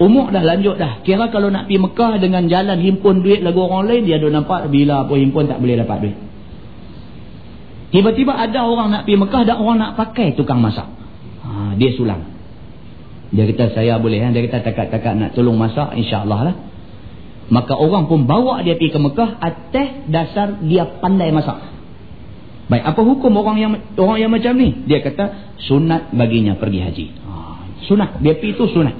[0.03, 1.07] Umur dah lanjut dah.
[1.07, 4.03] Kira kalau nak pergi Mekah dengan jalan himpun duit lagu orang lain.
[4.03, 6.17] Dia duk nampak bila pun himpun tak boleh dapat duit.
[7.95, 10.91] Tiba-tiba ada orang nak pergi Mekah dan orang nak pakai tukang masak.
[11.47, 12.19] Ha, dia sulam.
[13.31, 14.27] Dia kata saya boleh.
[14.27, 14.35] Ha?
[14.35, 15.95] Dia kata takat-takat nak tolong masak.
[15.95, 16.57] InsyaAllah lah.
[17.47, 21.76] Maka orang pun bawa dia pergi ke Mekah atas dasar dia pandai masak.
[22.67, 24.75] Baik, apa hukum orang yang orang yang macam ni?
[24.91, 27.07] Dia kata sunat baginya pergi haji.
[27.23, 27.33] Ha,
[27.87, 28.97] sunat, dia pergi itu sunat.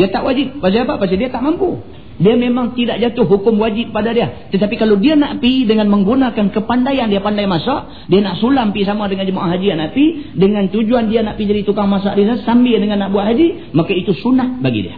[0.00, 0.64] Dia tak wajib.
[0.64, 0.96] Pasal apa?
[0.96, 1.76] Pasal dia tak mampu.
[2.16, 4.48] Dia memang tidak jatuh hukum wajib pada dia.
[4.48, 8.88] Tetapi kalau dia nak pergi dengan menggunakan kepandaian dia pandai masak, dia nak sulam pergi
[8.88, 12.16] sama dengan jemaah haji yang nak pergi, dengan tujuan dia nak pergi jadi tukang masak
[12.16, 14.96] dia sambil dengan nak buat haji, maka itu sunat bagi dia.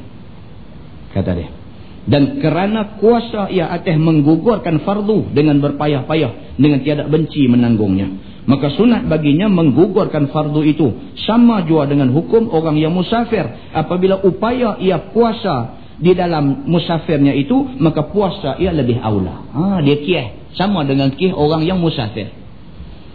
[1.15, 1.64] Kata dia
[2.05, 8.37] dan kerana kuasa ia atas menggugurkan fardu dengan berpayah-payah dengan tiada benci menanggungnya.
[8.45, 13.73] Maka sunat baginya menggugurkan fardu itu sama jua dengan hukum orang yang musafir.
[13.73, 19.49] Apabila upaya ia puasa di dalam musafirnya itu maka puasa ia lebih aula.
[19.49, 20.27] Ha, dia kih
[20.61, 22.29] sama dengan kih orang yang musafir.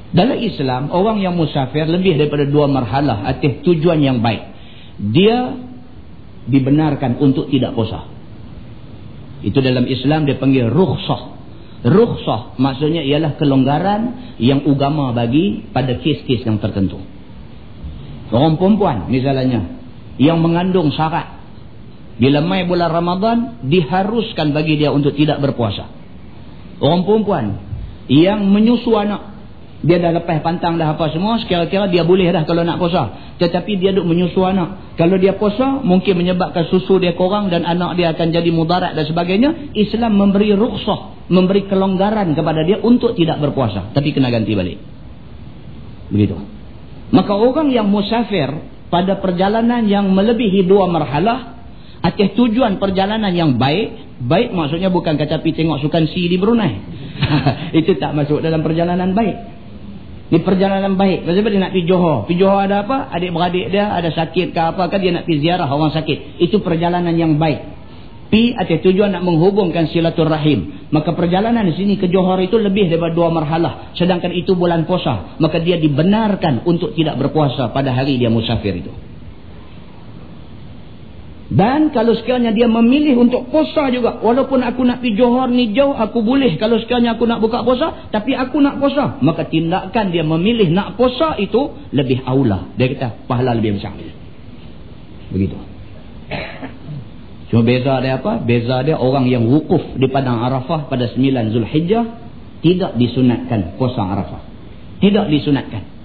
[0.10, 4.50] Dalam Islam orang yang musafir lebih daripada dua marhalah atas tujuan yang baik.
[5.14, 5.54] Dia
[6.50, 8.19] dibenarkan untuk tidak puasa
[9.40, 11.40] itu dalam Islam dia panggil rukhsah.
[11.80, 17.00] Rukhsah maksudnya ialah kelonggaran yang agama bagi pada kes-kes yang tertentu.
[18.30, 19.80] Orang perempuan misalnya
[20.20, 21.40] yang mengandung syarat
[22.20, 25.88] bila mai bulan Ramadan diharuskan bagi dia untuk tidak berpuasa.
[26.84, 27.64] Orang perempuan
[28.12, 29.39] yang menyusu anak
[29.80, 33.36] dia dah lepas pantang dah apa semua sekira-kira dia boleh dah kalau nak puasa.
[33.40, 34.96] Tetapi dia duk menyusu anak.
[35.00, 39.08] Kalau dia puasa mungkin menyebabkan susu dia kurang dan anak dia akan jadi mudarat dan
[39.08, 43.96] sebagainya Islam memberi rukhsah memberi kelonggaran kepada dia untuk tidak berpuasa.
[43.96, 44.84] Tapi kena ganti balik.
[46.12, 46.36] Begitu.
[47.16, 48.52] Maka orang yang musafir
[48.92, 51.56] pada perjalanan yang melebihi dua marhalah
[52.04, 56.84] atas tujuan perjalanan yang baik baik maksudnya bukan kata pergi tengok sukan si di Brunei.
[57.80, 59.59] Itu tak masuk dalam perjalanan baik
[60.30, 61.26] di perjalanan baik.
[61.26, 62.18] Sebab dia nak pergi Johor.
[62.30, 63.10] Pergi Johor ada apa?
[63.18, 66.38] Adik-beradik dia ada sakit ke apa kan dia nak pergi ziarah orang sakit.
[66.38, 67.82] Itu perjalanan yang baik.
[68.30, 70.90] Pi atas tujuan nak menghubungkan silaturahim.
[70.94, 73.98] Maka perjalanan di sini ke Johor itu lebih daripada dua marhalah.
[73.98, 75.42] Sedangkan itu bulan puasa.
[75.42, 78.94] Maka dia dibenarkan untuk tidak berpuasa pada hari dia musafir itu.
[81.50, 84.22] Dan kalau sekiranya dia memilih untuk puasa juga.
[84.22, 86.62] Walaupun aku nak pergi Johor ni jauh, aku boleh.
[86.62, 89.18] Kalau sekiranya aku nak buka puasa, tapi aku nak puasa.
[89.26, 92.70] Maka tindakan dia memilih nak puasa itu lebih aula.
[92.78, 93.98] Dia kata pahala lebih besar.
[95.34, 95.58] Begitu.
[97.50, 98.38] Cuma beza dia apa?
[98.46, 102.06] Beza dia orang yang wukuf di Padang Arafah pada 9 Zulhijjah
[102.62, 104.42] tidak disunatkan puasa Arafah.
[105.02, 105.99] Tidak disunatkan.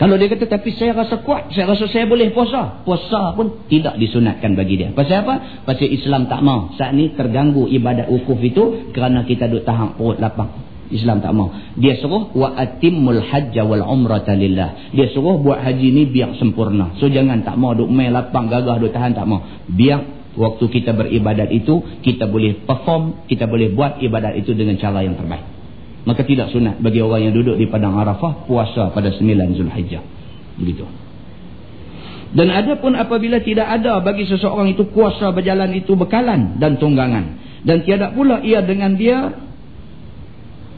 [0.00, 2.80] Kalau dia kata tapi saya rasa kuat, saya rasa saya boleh puasa.
[2.82, 4.88] Puasa pun tidak disunatkan bagi dia.
[4.96, 5.62] Pasal apa?
[5.68, 6.72] Pasal Islam tak mau.
[6.80, 10.48] Saat ni terganggu ibadat wukuf itu kerana kita duduk tahan perut lapang.
[10.92, 11.52] Islam tak mau.
[11.76, 14.92] Dia suruh wa atimmul hajja wal umrata lillah.
[14.96, 16.96] Dia suruh buat haji ni biar sempurna.
[16.96, 19.44] So jangan tak mau duduk main lapang gagah duduk tahan tak mau.
[19.68, 25.04] Biar waktu kita beribadat itu kita boleh perform, kita boleh buat ibadat itu dengan cara
[25.04, 25.51] yang terbaik
[26.02, 29.22] maka tidak sunat bagi orang yang duduk di padang Arafah puasa pada 9
[29.54, 30.02] Zulhijjah
[30.58, 30.86] begitu
[32.32, 37.36] Dan ada pun apabila tidak ada bagi seseorang itu kuasa berjalan itu bekalan dan tunggangan.
[37.60, 39.36] Dan tiada pula ia dengan dia.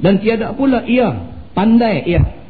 [0.03, 1.15] Dan tiada pula ia
[1.55, 2.44] pandai ia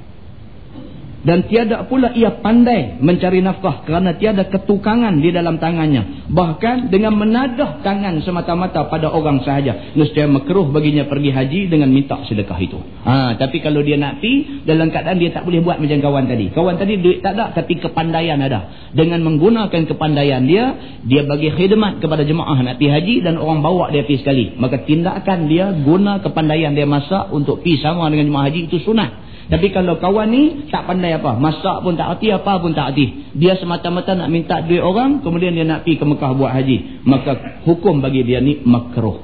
[1.24, 6.28] dan tiada pula ia pandai mencari nafkah kerana tiada ketukangan di dalam tangannya.
[6.28, 9.96] Bahkan dengan menadah tangan semata-mata pada orang sahaja.
[9.96, 12.76] Nescaya makruh baginya pergi haji dengan minta sedekah itu.
[13.08, 16.52] Ha, tapi kalau dia nak pi dalam keadaan dia tak boleh buat macam kawan tadi.
[16.52, 18.92] Kawan tadi duit tak ada tapi kepandaian ada.
[18.92, 20.76] Dengan menggunakan kepandaian dia
[21.08, 24.52] dia bagi khidmat kepada jemaah nak pi haji dan orang bawa dia pi sekali.
[24.60, 29.34] Maka tindakan dia guna kepandaian dia masak untuk pi sama dengan jemaah haji itu sunat
[29.45, 30.42] tapi kalau kawan ni
[30.72, 31.36] tak pandai apa.
[31.36, 33.28] Masak pun tak hati, apa pun tak hati.
[33.36, 37.05] Dia semata-mata nak minta duit orang, kemudian dia nak pergi ke Mekah buat haji.
[37.05, 39.20] Maka hukum bagi dia ni makruh.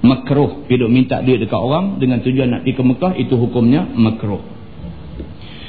[0.00, 0.64] Makruh.
[0.72, 4.40] Hidup minta duit dekat orang dengan tujuan nak pergi ke Mekah, itu hukumnya makruh.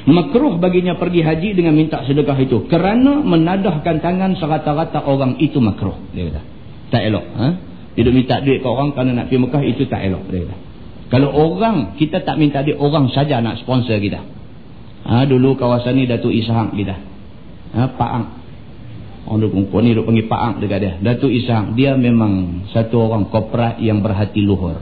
[0.02, 2.64] Makruh baginya pergi haji dengan minta sedekah itu.
[2.72, 6.00] Kerana menadahkan tangan serata-rata orang itu makruh.
[6.16, 6.42] Dia kata.
[6.96, 7.26] Tak elok.
[7.38, 7.48] Ha?
[8.00, 10.24] Hidup minta duit ke orang kerana nak pergi Mekah, itu tak elok.
[10.32, 10.71] Dia kata.
[11.12, 14.24] Kalau orang, kita tak minta dia, orang saja nak sponsor kita.
[15.04, 16.96] Ha, dulu kawasan ni Datuk Ishak kita.
[17.76, 18.28] Ha, Pak Ang.
[19.28, 20.94] Orang dukung ni duk panggil Pak Ang dekat dia.
[21.04, 24.80] Datuk Ishak, dia memang satu orang korporat yang berhati luhur.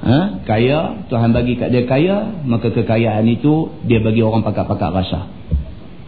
[0.00, 5.28] Ha, kaya, Tuhan bagi kat dia kaya, maka kekayaan itu dia bagi orang pakak-pakak rasa.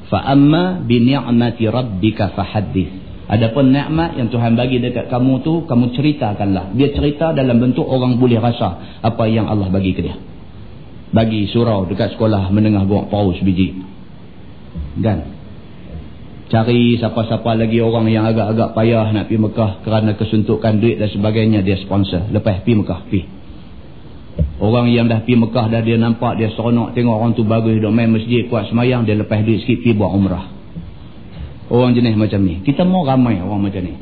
[0.08, 3.03] Fa'amma bini'amati rabbika fahadith.
[3.24, 6.76] Adapun nikmat yang Tuhan bagi dekat kamu tu, kamu ceritakanlah.
[6.76, 10.16] Dia cerita dalam bentuk orang boleh rasa apa yang Allah bagi ke dia.
[11.08, 13.80] Bagi surau dekat sekolah menengah buat paus biji.
[15.00, 15.32] Dan
[16.52, 21.64] cari siapa-siapa lagi orang yang agak-agak payah nak pergi Mekah kerana kesuntukan duit dan sebagainya
[21.64, 22.28] dia sponsor.
[22.28, 23.22] Lepas pergi Mekah, pergi.
[24.60, 27.94] Orang yang dah pergi Mekah dah dia nampak, dia seronok tengok orang tu bagus, duduk
[27.94, 30.53] main masjid, kuat semayang, dia lepas duit sikit pergi buat umrah.
[31.72, 32.60] Orang jenis macam ni.
[32.60, 33.94] Kita mau ramai orang macam ni.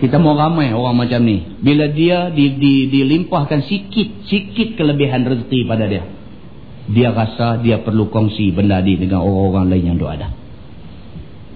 [0.00, 1.60] Kita mau ramai orang macam ni.
[1.60, 6.08] Bila dia di, di, dilimpahkan sikit, sikit kelebihan rezeki pada dia.
[6.88, 10.32] Dia rasa dia perlu kongsi benda ni dengan orang-orang lain yang ada.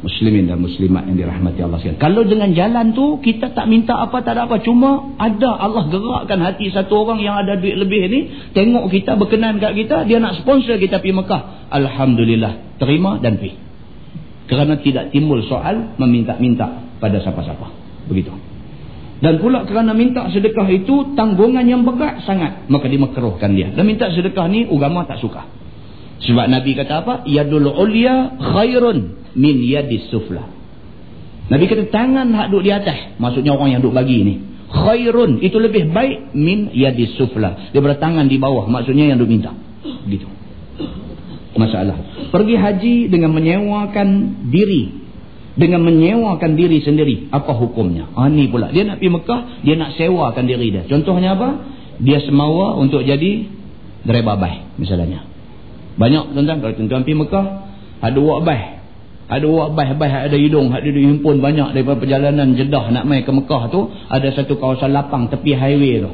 [0.04, 1.96] Muslimin dan muslimat yang dirahmati Allah sekalian.
[1.96, 4.60] Kalau dengan jalan tu, kita tak minta apa, tak ada apa.
[4.60, 8.52] Cuma ada Allah gerakkan hati satu orang yang ada duit lebih ni.
[8.52, 10.04] Tengok kita, berkenan kat kita.
[10.04, 11.72] Dia nak sponsor kita pergi Mekah.
[11.72, 12.76] Alhamdulillah.
[12.76, 13.63] Terima dan pergi
[14.44, 16.68] kerana tidak timbul soal meminta-minta
[17.00, 17.66] pada siapa-siapa.
[18.08, 18.32] Begitu.
[19.24, 23.72] Dan pula kerana minta sedekah itu tanggungan yang berat sangat maka dimakruhkan dia.
[23.72, 25.48] Dan minta sedekah ni agama tak suka.
[26.20, 27.14] Sebab Nabi kata apa?
[27.24, 30.44] Yadul ulia khairun min yadis sufla.
[31.48, 33.16] Nabi kata tangan hak duduk di atas.
[33.16, 34.34] Maksudnya orang yang duduk bagi ni.
[34.68, 35.40] Khairun.
[35.40, 38.68] Itu lebih baik min yadis sufla daripada tangan di bawah.
[38.68, 39.56] Maksudnya yang duduk minta.
[40.04, 40.28] Gitu
[41.54, 41.96] masalah.
[42.30, 44.08] Pergi haji dengan menyewakan
[44.50, 45.02] diri.
[45.54, 47.30] Dengan menyewakan diri sendiri.
[47.30, 48.10] Apa hukumnya?
[48.18, 48.74] Ha, ni pula.
[48.74, 50.82] Dia nak pergi Mekah, dia nak sewakan diri dia.
[50.90, 51.48] Contohnya apa?
[52.02, 53.46] Dia semawa untuk jadi
[54.02, 55.22] driver baik misalnya.
[55.94, 56.58] Banyak tuan-tuan.
[56.58, 57.46] Kalau tuan-tuan pergi Mekah,
[58.02, 58.68] ada wak baik.
[59.24, 63.72] Ada wak baik-baik, ada hidung, ada himpun banyak daripada perjalanan jedah nak main ke Mekah
[63.72, 63.88] tu.
[64.10, 66.12] Ada satu kawasan lapang tepi highway tu.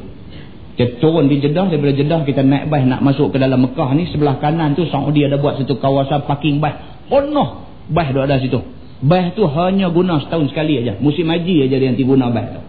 [0.79, 4.07] Kita turun di Jeddah, daripada Jeddah kita naik bas nak masuk ke dalam Mekah ni.
[4.07, 6.79] Sebelah kanan tu Saudi ada buat satu kawasan parking bas.
[7.11, 8.59] Penuh bas tu ada situ.
[9.03, 10.95] Bas tu hanya guna setahun sekali aja.
[11.03, 12.61] Musim haji aja dia nanti guna bas tu.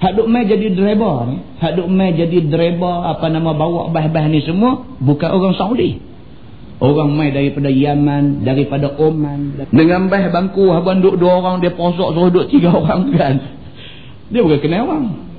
[0.00, 1.36] Hak duk mai jadi driver ni.
[1.60, 4.82] Hak duk mai jadi driver apa nama bawa bas-bas ni semua.
[4.98, 6.00] Bukan orang Saudi.
[6.80, 9.68] Orang mai daripada Yaman, daripada Oman.
[9.68, 13.34] Dengan bas bangku, abang duduk dua orang, dia posok suruh duduk tiga orang kan.
[14.32, 15.29] Dia bukan kenal orang.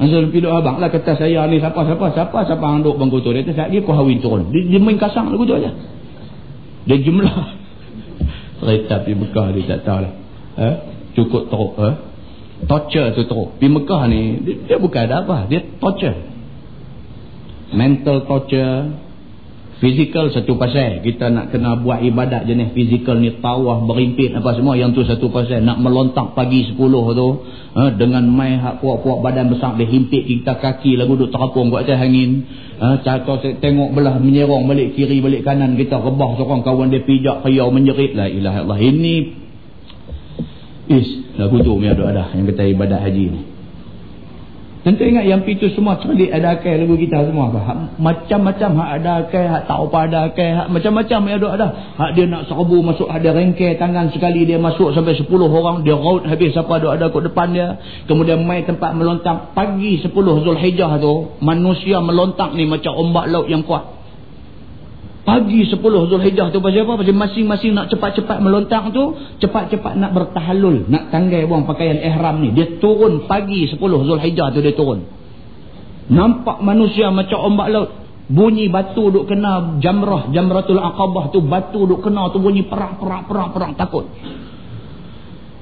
[0.00, 3.20] Masa pergi duduk abang lah kata saya ni siapa siapa siapa siapa yang duduk bangku
[3.20, 3.36] tu.
[3.36, 4.48] Dia kata dia kau hawin turun.
[4.48, 5.76] Dia, dia main kasang lagu tu aja.
[6.88, 7.28] Dia jumlah.
[8.64, 10.12] Kereta pergi Mekah dia tak tahu lah.
[10.56, 10.74] Eh?
[11.20, 11.72] Cukup teruk.
[11.84, 11.94] Eh?
[12.64, 13.60] Torture tu teruk.
[13.60, 15.44] Pergi Mekah ni dia, dia bukan ada apa.
[15.52, 16.16] Dia torture.
[17.76, 18.96] Mental torture.
[19.80, 21.00] Fizikal satu pasal.
[21.00, 23.32] Kita nak kena buat ibadat jenis fizikal ni.
[23.40, 24.76] Tawah, berimpit apa semua.
[24.76, 25.64] Yang tu satu pasal.
[25.64, 27.28] Nak melontak pagi sepuluh tu.
[27.72, 29.80] Ha, dengan mai hak puak-puak badan besar.
[29.80, 32.44] Dia himpit kita kaki lagu duduk terapung buat cahaya angin.
[32.76, 33.00] Ha,
[33.56, 35.80] tengok belah menyerong balik kiri balik kanan.
[35.80, 38.12] Kita rebah seorang kawan dia pijak kayau menjerit.
[38.12, 38.76] La ilah Allah.
[38.76, 39.16] Ini.
[40.92, 41.08] Is.
[41.40, 42.24] Lagu tu ada ada.
[42.36, 43.49] Yang kata ibadat haji ni.
[44.80, 47.52] Tentu ingat yang itu semua cerdik ada akal lagu kita semua.
[48.00, 51.68] Macam-macam hak ada akal, hak tak apa ada akal, macam-macam yang ada.
[52.00, 55.92] Hak dia nak serbu masuk ada rengke tangan sekali dia masuk sampai 10 orang dia
[55.92, 57.76] raut habis siapa ada ada kat depan dia.
[58.08, 63.60] Kemudian mai tempat melontak pagi 10 Zulhijjah tu manusia melontak ni macam ombak laut yang
[63.68, 63.99] kuat.
[65.20, 67.04] Pagi 10 Zulhijjah tu pasal apa?
[67.04, 72.56] Pasal masing-masing nak cepat-cepat melontang tu, cepat-cepat nak bertahalul, nak tanggai buang pakaian ihram ni.
[72.56, 75.04] Dia turun pagi 10 Zulhijjah tu dia turun.
[76.10, 77.90] Nampak manusia macam ombak laut.
[78.30, 83.26] Bunyi batu duk kena jamrah, jamratul aqabah tu batu duk kena tu bunyi perang, perang,
[83.26, 84.06] perang, perang, takut.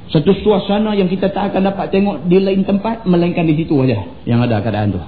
[0.09, 4.04] Satu suasana yang kita tak akan dapat tengok di lain tempat, melainkan di situ aja
[4.24, 5.00] yang ada keadaan tu.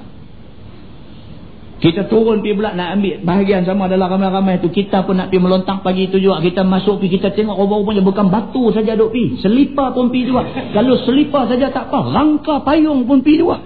[1.80, 4.68] Kita turun pergi pula nak ambil bahagian sama adalah ramai-ramai tu.
[4.68, 6.44] Kita pun nak pergi melontang pagi tu juga.
[6.44, 9.40] Kita masuk pergi, kita tengok rupa-rupanya bukan batu saja duk pergi.
[9.40, 10.44] Selipar pun pergi juga.
[10.76, 13.64] Kalau selipar saja tak apa, rangka payung pun pergi juga.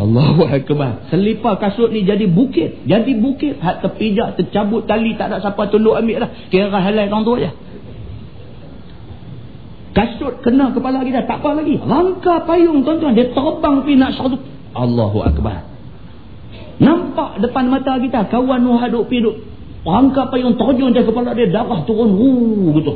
[0.00, 1.12] Allahu Akbar.
[1.12, 2.88] Selipar kasut ni jadi bukit.
[2.88, 3.60] Jadi bukit.
[3.60, 6.30] Hak terpijak, tercabut tali, tak ada siapa tolong ambil lah.
[6.48, 7.52] Kira halal orang tu aja.
[9.92, 11.76] Kasut kena kepala kita, tak apa lagi.
[11.84, 14.40] Rangka payung tuan-tuan, dia terbang pergi nak satu.
[14.72, 15.75] Allahu Akbar.
[16.76, 19.36] Nampak depan mata kita kawan Nuh haduk pi duk
[19.86, 22.28] rangka payung terjun dari kepala dia darah turun hu
[22.82, 22.92] gitu.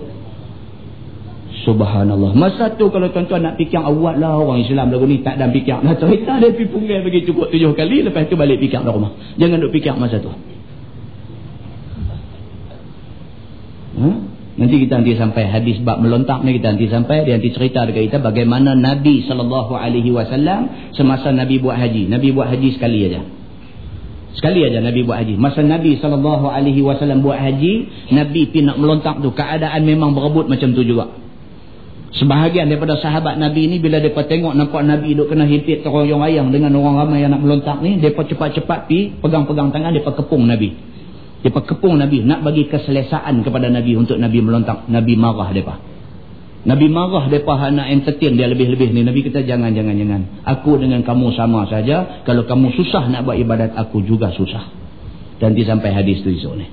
[1.60, 2.32] Subhanallah.
[2.32, 5.80] Masa tu kalau tuan-tuan nak fikir awal lah orang Islam lagu ni tak ada fikir.
[5.84, 9.12] Nah cerita dia pergi punggil bagi cukup tujuh kali lepas tu balik fikir dah rumah.
[9.36, 10.32] Jangan duk fikir masa tu.
[14.00, 14.16] Hmm?
[14.60, 18.12] Nanti kita nanti sampai hadis bab melontak ni kita nanti sampai dia nanti cerita dekat
[18.12, 22.08] kita bagaimana Nabi wasallam semasa Nabi buat haji.
[22.08, 23.39] Nabi buat haji sekali aja.
[24.30, 25.34] Sekali aja Nabi buat haji.
[25.34, 27.72] Masa Nabi SAW buat haji,
[28.14, 29.34] Nabi pergi nak melontak tu.
[29.34, 31.10] Keadaan memang berebut macam tu juga.
[32.10, 36.50] Sebahagian daripada sahabat Nabi ni bila mereka tengok nampak Nabi duk kena himpit teroyong ayam
[36.50, 40.74] dengan orang ramai yang nak melontak ni, mereka cepat-cepat pi pegang-pegang tangan, mereka kepung Nabi.
[41.46, 44.90] Mereka kepung Nabi, nak bagi keselesaan kepada Nabi untuk Nabi melontak.
[44.90, 45.89] Nabi marah mereka.
[46.60, 49.00] Nabi marah mereka nak entertain dia lebih-lebih ni.
[49.00, 50.22] Nabi kata jangan, jangan, jangan.
[50.44, 52.20] Aku dengan kamu sama saja.
[52.28, 54.68] Kalau kamu susah nak buat ibadat, aku juga susah.
[55.40, 56.68] Nanti sampai hadis tu esok ni.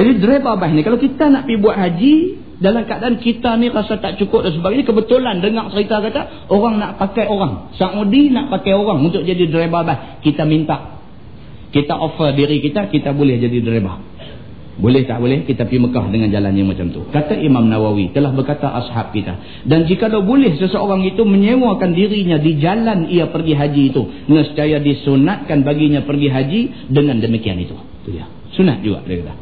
[0.00, 0.80] Jadi driver bah ni.
[0.80, 2.14] Kalau kita nak pergi buat haji,
[2.58, 4.88] dalam keadaan kita ni rasa tak cukup dan sebagainya.
[4.88, 7.76] Kebetulan dengar cerita kata, orang nak pakai orang.
[7.76, 10.24] Saudi nak pakai orang untuk jadi driver bah.
[10.24, 11.04] Kita minta.
[11.68, 14.07] Kita offer diri kita, kita boleh jadi driver.
[14.78, 17.02] Boleh tak boleh kita pergi Mekah dengan jalan yang macam tu.
[17.10, 19.64] Kata Imam Nawawi telah berkata ashab kita.
[19.66, 24.02] Dan jika dah boleh seseorang itu menyewakan dirinya di jalan ia pergi haji itu.
[24.30, 26.60] Nescaya disunatkan baginya pergi haji
[26.94, 27.74] dengan demikian itu.
[27.74, 28.30] Itu dia.
[28.54, 29.34] Sunat juga dia kata.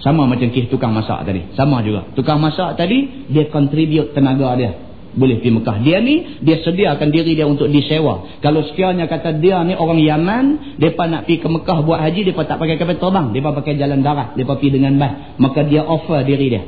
[0.00, 1.44] Sama macam kih tukang masak tadi.
[1.52, 2.08] Sama juga.
[2.16, 4.83] Tukang masak tadi dia contribute tenaga dia
[5.14, 5.76] boleh pergi Mekah.
[5.86, 8.26] Dia ni, dia sediakan diri dia untuk disewa.
[8.42, 10.44] Kalau sekiranya kata dia ni orang Yaman,
[10.78, 13.26] mereka nak pergi ke Mekah buat haji, mereka tak pakai kapal terbang.
[13.30, 14.34] Mereka pakai jalan darat.
[14.34, 15.12] Mereka pergi dengan bas.
[15.38, 16.62] Maka dia offer diri dia.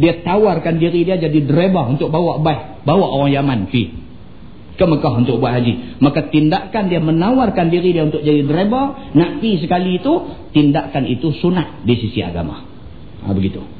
[0.00, 2.82] Dia tawarkan diri dia jadi driver untuk bawa bas.
[2.86, 3.84] Bawa orang Yaman pergi
[4.80, 6.00] ke Mekah untuk buat haji.
[6.00, 10.12] Maka tindakan dia menawarkan diri dia untuk jadi driver, nak pergi sekali itu,
[10.56, 12.64] tindakan itu sunat di sisi agama.
[13.20, 13.79] Ha, begitu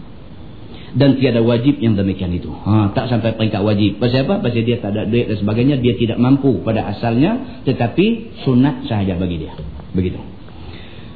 [0.95, 2.51] dan tiada wajib yang demikian itu.
[2.51, 4.03] Ha, tak sampai peringkat wajib.
[4.03, 4.43] Pasal apa?
[4.43, 5.77] Pasal dia tak ada duit dan sebagainya.
[5.79, 7.63] Dia tidak mampu pada asalnya.
[7.63, 9.55] Tetapi sunat sahaja bagi dia.
[9.95, 10.19] Begitu.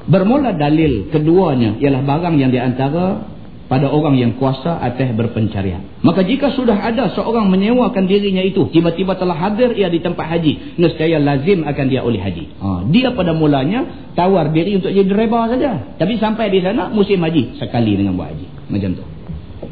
[0.04, 6.04] Bermula dalil keduanya ialah barang yang diantara pada orang yang kuasa atas berpencarian.
[6.04, 10.76] Maka jika sudah ada seorang menyewakan dirinya itu, tiba-tiba telah hadir ia di tempat haji,
[10.76, 12.44] nescaya lazim akan dia oleh haji.
[12.60, 15.96] Ha, dia pada mulanya tawar diri untuk jadi driver saja.
[15.96, 18.46] Tapi sampai di sana musim haji sekali dengan buat haji.
[18.68, 19.13] Macam tu.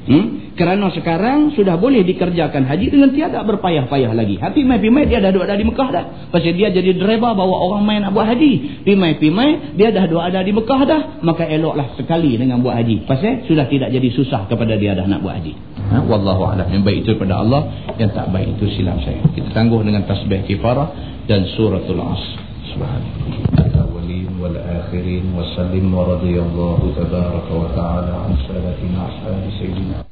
[0.03, 0.43] Hmm?
[0.59, 4.37] Kerana sekarang sudah boleh dikerjakan haji dengan tiada berpayah-payah lagi.
[4.37, 6.05] Pimai-pimai dia dah duduk ada di Mekah dah.
[6.29, 8.85] Pasal dia jadi driver bawa orang main nak buat haji.
[8.85, 11.03] Pimai-pimai dia dah duduk ada di Mekah dah.
[11.23, 13.07] Maka eloklah sekali dengan buat haji.
[13.07, 15.55] Pasal sudah tidak jadi susah kepada dia dah nak buat haji.
[15.89, 15.97] Ha?
[16.05, 16.67] Wallahu'alam.
[16.69, 17.63] Yang baik itu kepada Allah.
[17.97, 19.23] Yang tak baik itu silap saya.
[19.33, 20.91] Kita tangguh dengan tasbih kifarah
[21.31, 22.23] dan suratul as.
[22.75, 23.62] Subhanallah.
[24.43, 30.03] والآخرين وسلم ورضي الله تبارك وتعالى عن سادتنا أصحاب سيدنا